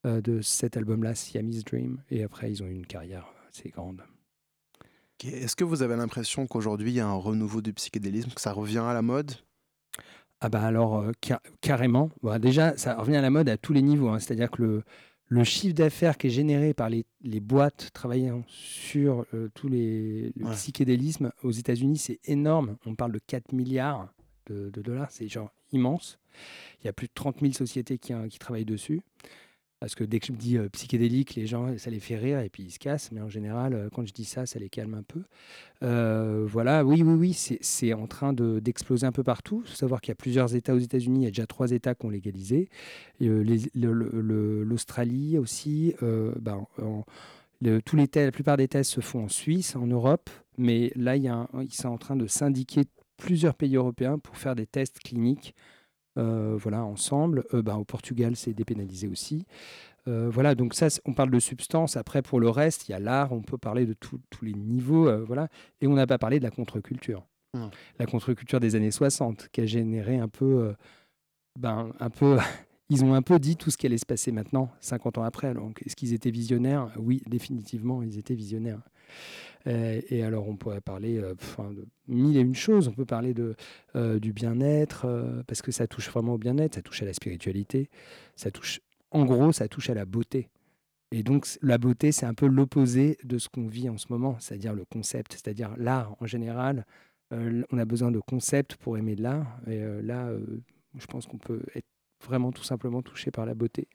[0.04, 2.02] euh, de cet album-là, Siamese Dream.
[2.10, 4.02] Et après, ils ont eu une carrière assez grande.
[5.24, 8.52] Est-ce que vous avez l'impression qu'aujourd'hui il y a un renouveau du psychédélisme, que ça
[8.52, 9.32] revient à la mode?
[10.40, 12.10] Ah bah alors, euh, ca- carrément.
[12.40, 14.08] Déjà, ça revient à la mode à tous les niveaux.
[14.10, 14.20] hein.
[14.20, 14.82] C'est-à-dire que le,
[15.28, 20.32] le chiffre d'affaires qui est généré par les, les boîtes travaillant sur euh, tous les
[20.36, 20.52] le Ouais.
[20.52, 22.76] psychédélisme aux États-Unis, c'est énorme.
[22.86, 24.12] On parle de 4 milliards
[24.46, 25.10] de, de dollars.
[25.10, 26.18] C'est genre immense.
[26.82, 29.02] Il y a plus de 30 000 sociétés qui, hein, qui travaillent dessus.
[29.80, 32.40] Parce que dès que je me dis euh, psychédélique, les gens, ça les fait rire
[32.40, 33.12] et puis ils se cassent.
[33.12, 35.22] Mais en général, euh, quand je dis ça, ça les calme un peu.
[35.84, 39.62] Euh, voilà, oui, oui, oui, c'est- en train de- d'exploser un peu partout.
[39.64, 41.20] Il faut savoir qu'il y a plusieurs États aux États-Unis.
[41.20, 42.68] Il y a déjà trois États qui ont légalisé.
[43.74, 45.94] L'Australie aussi.
[46.00, 46.66] ben,
[47.84, 50.30] tous les tests, la plupart des tests se font en Suisse, en Europe.
[50.56, 51.30] Mais là, ils
[51.70, 52.82] sont en train de syndiquer
[53.16, 55.54] plusieurs pays européens pour faire des tests cliniques
[56.22, 57.44] voilà, ensemble.
[57.54, 59.44] Euh, ben, au Portugal, c'est dépénalisé aussi.
[60.06, 61.96] Euh, voilà, donc ça, on parle de substance.
[61.96, 64.54] Après, pour le reste, il y a l'art, on peut parler de tout- tous les
[64.54, 65.06] niveaux.
[65.08, 65.48] euh, voilà.
[65.80, 67.26] Et on n'a pas parlé de la contre-culture.
[67.54, 67.70] Non.
[67.98, 70.44] La contre-culture des années 60, qui a généré un peu.
[70.68, 70.72] euh,
[71.58, 72.36] ben, un peu
[72.90, 75.52] ils ont un peu dit tout ce qui allait se passer maintenant, 50 ans après.
[75.54, 76.90] Donc, est-ce qu'ils étaient visionnaires?
[76.96, 78.80] Oui, définitivement, ils étaient visionnaires.
[79.66, 82.88] Euh, et alors, on pourrait parler euh, de mille et une choses.
[82.88, 83.54] On peut parler de,
[83.96, 85.06] euh, du bien-être,
[85.46, 87.88] parce que ça touche vraiment au bien-être, ça touche à la spiritualité,
[88.36, 88.80] ça touche,
[89.10, 90.48] en gros, ça touche à la beauté.
[91.10, 94.36] Et donc, la beauté, c'est un peu l'opposé de ce qu'on vit en ce moment,
[94.40, 96.84] c'est-à-dire le concept, c'est-à-dire l'art en général.
[97.30, 99.58] On a besoin de concepts pour aimer de l'art.
[99.66, 100.30] Et là,
[100.98, 101.86] je pense qu'on peut être
[102.24, 103.88] vraiment tout simplement touché par la beauté.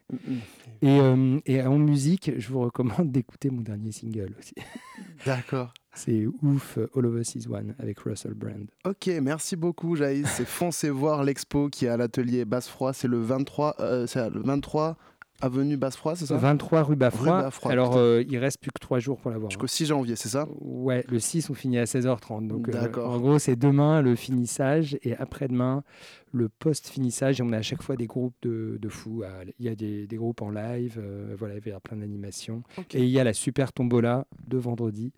[0.81, 4.53] Et, euh, et en musique, je vous recommande d'écouter mon dernier single aussi.
[5.25, 5.73] D'accord.
[5.95, 8.67] C'est ouf, All of Us Is One avec Russell Brand.
[8.83, 10.27] Ok, merci beaucoup Jaïs.
[10.27, 12.93] C'est foncez voir l'expo qui est à l'atelier Basse-Froid.
[12.93, 14.97] C'est le 23, euh, c'est le 23
[15.41, 16.37] avenue Basse-Froid, c'est ça?
[16.37, 19.51] 23 rue Baffroy, Alors, euh, il reste plus que trois jours pour l'avoir.
[19.51, 20.47] Jusqu'au 6 janvier, c'est ça?
[20.61, 22.47] Ouais, le 6, on finit à 16h30.
[22.47, 23.11] Donc, euh, D'accord.
[23.11, 25.83] en gros, c'est demain le finissage et après-demain
[26.31, 27.39] le post-finissage.
[27.39, 29.23] Et on a à chaque fois des groupes de, de fous.
[29.59, 32.63] Il y a des, des groupes en live, euh, voilà, il y a plein d'animations.
[32.93, 35.13] Et il y a la super tombola de vendredi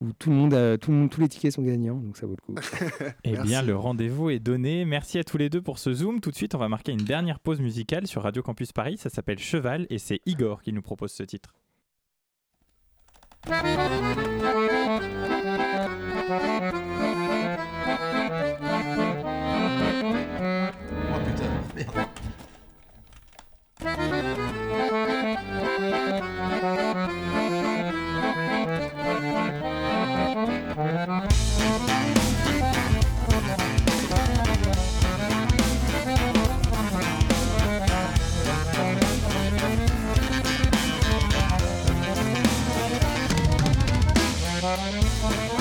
[0.00, 2.26] où tout le monde, a- tout le monde, tous les tickets sont gagnants, donc ça
[2.26, 2.60] vaut le coup.
[3.24, 4.84] Eh bien, le rendez-vous est donné.
[4.86, 6.20] Merci à tous les deux pour ce Zoom.
[6.20, 8.96] Tout de suite, on va marquer une dernière pause musicale sur Radio Campus Paris.
[8.96, 11.54] Ça s'appelle Cheval et c'est Igor qui nous propose ce titre.
[21.12, 22.06] Oh putain,
[45.20, 45.59] Thank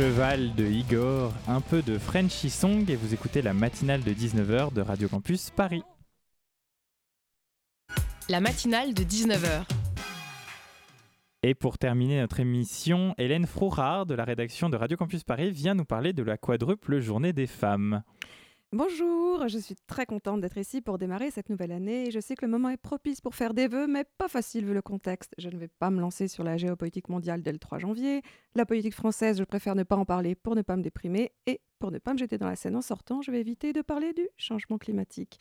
[0.00, 4.72] Cheval de Igor, un peu de Frenchy Song et vous écoutez la matinale de 19h
[4.72, 5.82] de Radio Campus Paris.
[8.30, 9.66] La matinale de 19h.
[11.42, 15.74] Et pour terminer notre émission, Hélène Frourard de la rédaction de Radio Campus Paris vient
[15.74, 18.02] nous parler de la quadruple journée des femmes.
[18.72, 22.44] Bonjour, je suis très contente d'être ici pour démarrer cette nouvelle année je sais que
[22.44, 25.34] le moment est propice pour faire des vœux, mais pas facile vu le contexte.
[25.38, 28.22] Je ne vais pas me lancer sur la géopolitique mondiale dès le 3 janvier.
[28.54, 31.60] La politique française, je préfère ne pas en parler pour ne pas me déprimer et
[31.80, 34.12] pour ne pas me jeter dans la scène en sortant, je vais éviter de parler
[34.12, 35.40] du changement climatique.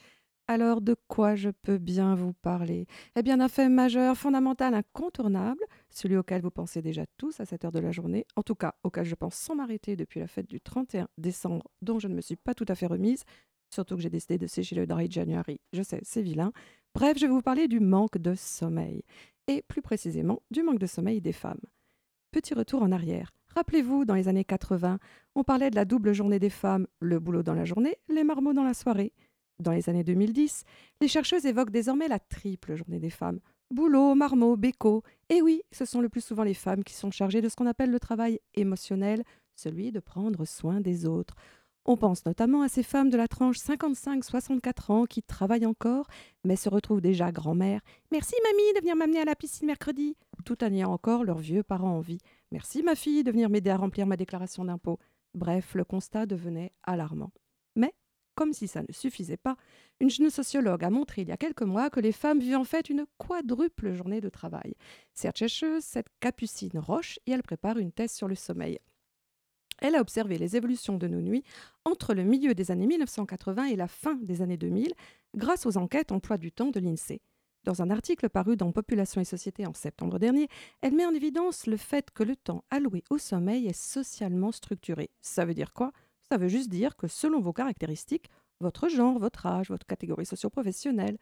[0.50, 2.88] Alors de quoi je peux bien vous parler?
[3.16, 7.66] Eh bien d'un fait majeur, fondamental, incontournable, celui auquel vous pensez déjà tous à cette
[7.66, 10.50] heure de la journée, en tout cas auquel je pense sans m'arrêter depuis la fête
[10.50, 13.26] du 31 décembre, dont je ne me suis pas tout à fait remise,
[13.72, 16.52] surtout que j'ai décidé de sécher le dry January, je sais, c'est vilain.
[16.96, 19.04] Bref, je vais vous parler du manque de sommeil,
[19.46, 21.62] et plus précisément du manque de sommeil des femmes.
[22.32, 23.36] Petit retour en arrière.
[23.56, 24.98] Rappelez-vous, dans les années 80,
[25.36, 28.54] on parlait de la double journée des femmes, le boulot dans la journée, les marmots
[28.54, 29.14] dans la soirée.
[29.60, 30.64] Dans les années 2010,
[31.02, 33.40] les chercheuses évoquent désormais la triple journée des femmes.
[33.72, 35.04] Boulot, marmot, béco.
[35.30, 37.68] Et oui, ce sont le plus souvent les femmes qui sont chargées de ce qu'on
[37.68, 39.24] appelle le travail émotionnel,
[39.56, 41.36] celui de prendre soin des autres.
[41.86, 46.08] On pense notamment à ces femmes de la tranche 55-64 ans qui travaillent encore,
[46.46, 47.82] mais se retrouvent déjà grand-mères.
[48.12, 51.64] Merci mamie de venir m'amener à la piscine mercredi, tout en ayant encore leurs vieux
[51.64, 52.20] parents en vie.
[52.52, 55.00] Merci ma fille de venir m'aider à remplir ma déclaration d'impôt.
[55.34, 57.32] Bref, le constat devenait alarmant.
[58.40, 59.58] Comme si ça ne suffisait pas,
[60.00, 62.64] une jeune sociologue a montré il y a quelques mois que les femmes vivent en
[62.64, 64.76] fait une quadruple journée de travail.
[65.14, 68.80] Cette chercheuse, cette Capucine Roche, et elle prépare une thèse sur le sommeil.
[69.80, 71.44] Elle a observé les évolutions de nos nuits
[71.84, 74.94] entre le milieu des années 1980 et la fin des années 2000
[75.36, 77.20] grâce aux enquêtes emploi du temps de l'INSEE.
[77.66, 80.48] Dans un article paru dans Population et Société en septembre dernier,
[80.80, 85.10] elle met en évidence le fait que le temps alloué au sommeil est socialement structuré.
[85.20, 85.92] Ça veut dire quoi?
[86.30, 91.18] Ça veut juste dire que selon vos caractéristiques, votre genre, votre âge, votre catégorie socio-professionnelle,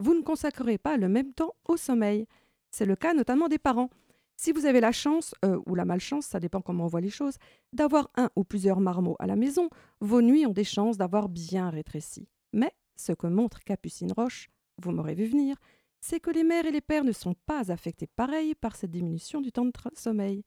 [0.00, 2.26] vous ne consacrerez pas le même temps au sommeil.
[2.70, 3.90] C'est le cas notamment des parents.
[4.36, 7.10] Si vous avez la chance, euh, ou la malchance, ça dépend comment on voit les
[7.10, 7.38] choses,
[7.72, 9.68] d'avoir un ou plusieurs marmots à la maison,
[10.00, 12.28] vos nuits ont des chances d'avoir bien rétréci.
[12.52, 14.48] Mais ce que montre Capucine Roche,
[14.80, 15.56] vous m'aurez vu venir,
[16.00, 19.40] c'est que les mères et les pères ne sont pas affectés pareil par cette diminution
[19.40, 20.44] du temps de sommeil.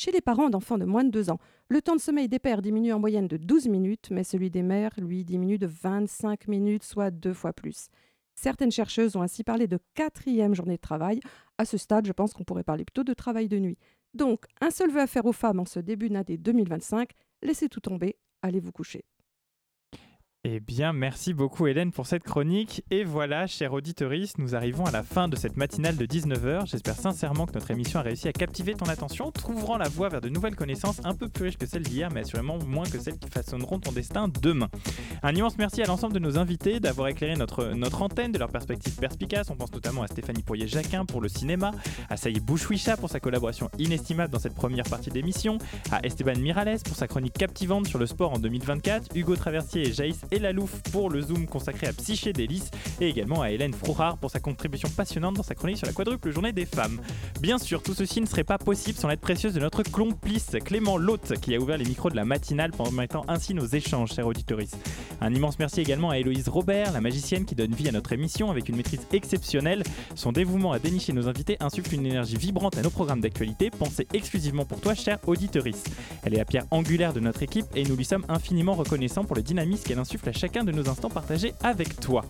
[0.00, 2.62] Chez les parents d'enfants de moins de 2 ans, le temps de sommeil des pères
[2.62, 6.84] diminue en moyenne de 12 minutes, mais celui des mères, lui, diminue de 25 minutes,
[6.84, 7.88] soit deux fois plus.
[8.36, 11.18] Certaines chercheuses ont ainsi parlé de quatrième journée de travail.
[11.58, 13.76] À ce stade, je pense qu'on pourrait parler plutôt de travail de nuit.
[14.14, 17.10] Donc, un seul vœu à faire aux femmes en ce début d'année 2025,
[17.42, 19.04] laissez tout tomber, allez vous coucher.
[20.44, 22.84] Eh bien, merci beaucoup Hélène pour cette chronique.
[22.92, 26.70] Et voilà, chers auditeurs, nous arrivons à la fin de cette matinale de 19h.
[26.70, 30.20] J'espère sincèrement que notre émission a réussi à captiver ton attention, trouverant la voie vers
[30.20, 33.18] de nouvelles connaissances un peu plus riches que celles d'hier, mais assurément moins que celles
[33.18, 34.68] qui façonneront ton destin demain.
[35.24, 38.94] Un immense merci à l'ensemble de nos invités d'avoir éclairé notre, antenne de leur perspective
[38.94, 39.50] perspicace.
[39.50, 41.72] On pense notamment à Stéphanie Poirier-Jacquin pour le cinéma,
[42.08, 45.58] à Saïd Bouchouicha pour sa collaboration inestimable dans cette première partie d'émission,
[45.90, 49.92] à Esteban Mirales pour sa chronique captivante sur le sport en 2024, Hugo Traversier et
[49.92, 52.70] Jaïs et la Louf pour le zoom consacré à Psyché Délice
[53.00, 56.30] et également à Hélène Frouhard pour sa contribution passionnante dans sa chronique sur la quadruple
[56.30, 57.00] journée des femmes.
[57.40, 60.96] Bien sûr, tout ceci ne serait pas possible sans l'aide précieuse de notre complice Clément
[60.96, 64.48] Lotte qui a ouvert les micros de la matinale permettant ainsi nos échanges, chers auditeurs.
[65.20, 68.50] Un immense merci également à Héloïse Robert, la magicienne qui donne vie à notre émission
[68.50, 69.82] avec une maîtrise exceptionnelle.
[70.14, 74.06] Son dévouement à dénicher nos invités insuffle une énergie vibrante à nos programmes d'actualité pensés
[74.14, 75.84] exclusivement pour toi, chère auditeurice.
[76.24, 79.36] Elle est la pierre angulaire de notre équipe et nous lui sommes infiniment reconnaissants pour
[79.36, 82.24] le dynamisme qu'elle insuffle à chacun de nos instants partagés avec toi.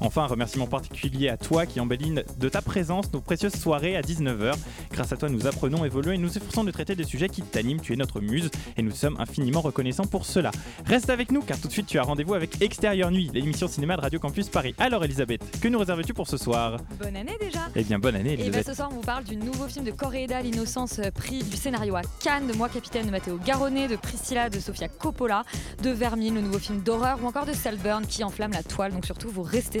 [0.00, 4.02] Enfin, un remerciement particulier à toi qui embelline de ta présence nos précieuses soirées à
[4.02, 4.54] 19h.
[4.92, 7.80] Grâce à toi, nous apprenons, évoluons et nous efforçons de traiter des sujets qui t'animent.
[7.80, 10.50] Tu es notre muse et nous sommes infiniment reconnaissants pour cela.
[10.86, 13.96] Reste avec nous car tout de suite tu as rendez-vous avec Extérieur Nuit, l'émission cinéma
[13.96, 14.74] de Radio Campus Paris.
[14.78, 16.78] Alors Elisabeth, que nous réserves-tu pour ce soir?
[17.00, 18.64] Bonne année déjà Eh bien bonne année Et Elisabeth.
[18.64, 21.56] bien ce soir on vous parle du nouveau film de Coréda, L'innocence, euh, prix du
[21.56, 25.44] scénario à Cannes, de Moi Capitaine de Matteo Garonnet, de Priscilla, de Sofia Coppola,
[25.82, 28.92] de Vermine, le nouveau film d'horreur ou encore de Salburn qui enflamme la toile.
[28.92, 29.80] Donc surtout vous restez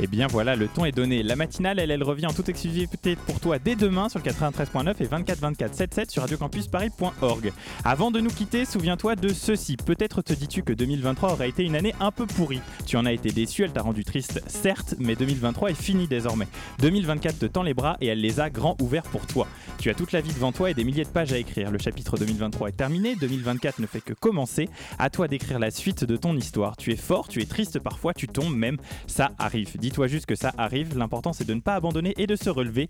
[0.00, 1.22] Eh bien voilà, le ton est donné.
[1.22, 4.94] La matinale, elle, elle revient en toute exclusivité pour toi dès demain sur le 93.9
[5.00, 7.52] et 24 24 77 sur radiocampusparis.org.
[7.84, 9.76] Avant de nous quitter, souviens-toi de ceci.
[9.76, 12.60] Peut-être te dis-tu que 2023 aurait été une année un peu pourrie.
[12.86, 16.48] Tu en as été déçu, elle t'a rendu triste, certes, mais 2023 est fini désormais.
[16.78, 19.46] 2024 te tend les bras et elle les a grands ouverts pour toi.
[19.78, 21.70] Tu as toute la vie devant toi et des milliers de pages à écrire.
[21.70, 24.68] Le chapitre 2023 est terminé, 2024 ne fait que commencer.
[24.98, 26.76] À toi d'écrire la suite de ton histoire.
[26.76, 29.76] Tu es fort, tu es triste parfois, tu tombes même, ça arrive.
[29.82, 32.88] Dis-toi juste que ça arrive, l'important c'est de ne pas abandonner et de se relever.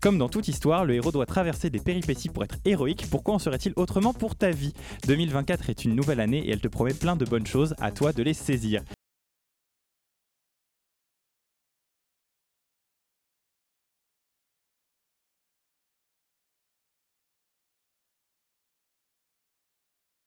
[0.00, 3.38] Comme dans toute histoire, le héros doit traverser des péripéties pour être héroïque, pourquoi en
[3.38, 4.74] serait-il autrement pour ta vie?
[5.06, 8.12] 2024 est une nouvelle année et elle te promet plein de bonnes choses, à toi
[8.12, 8.82] de les saisir.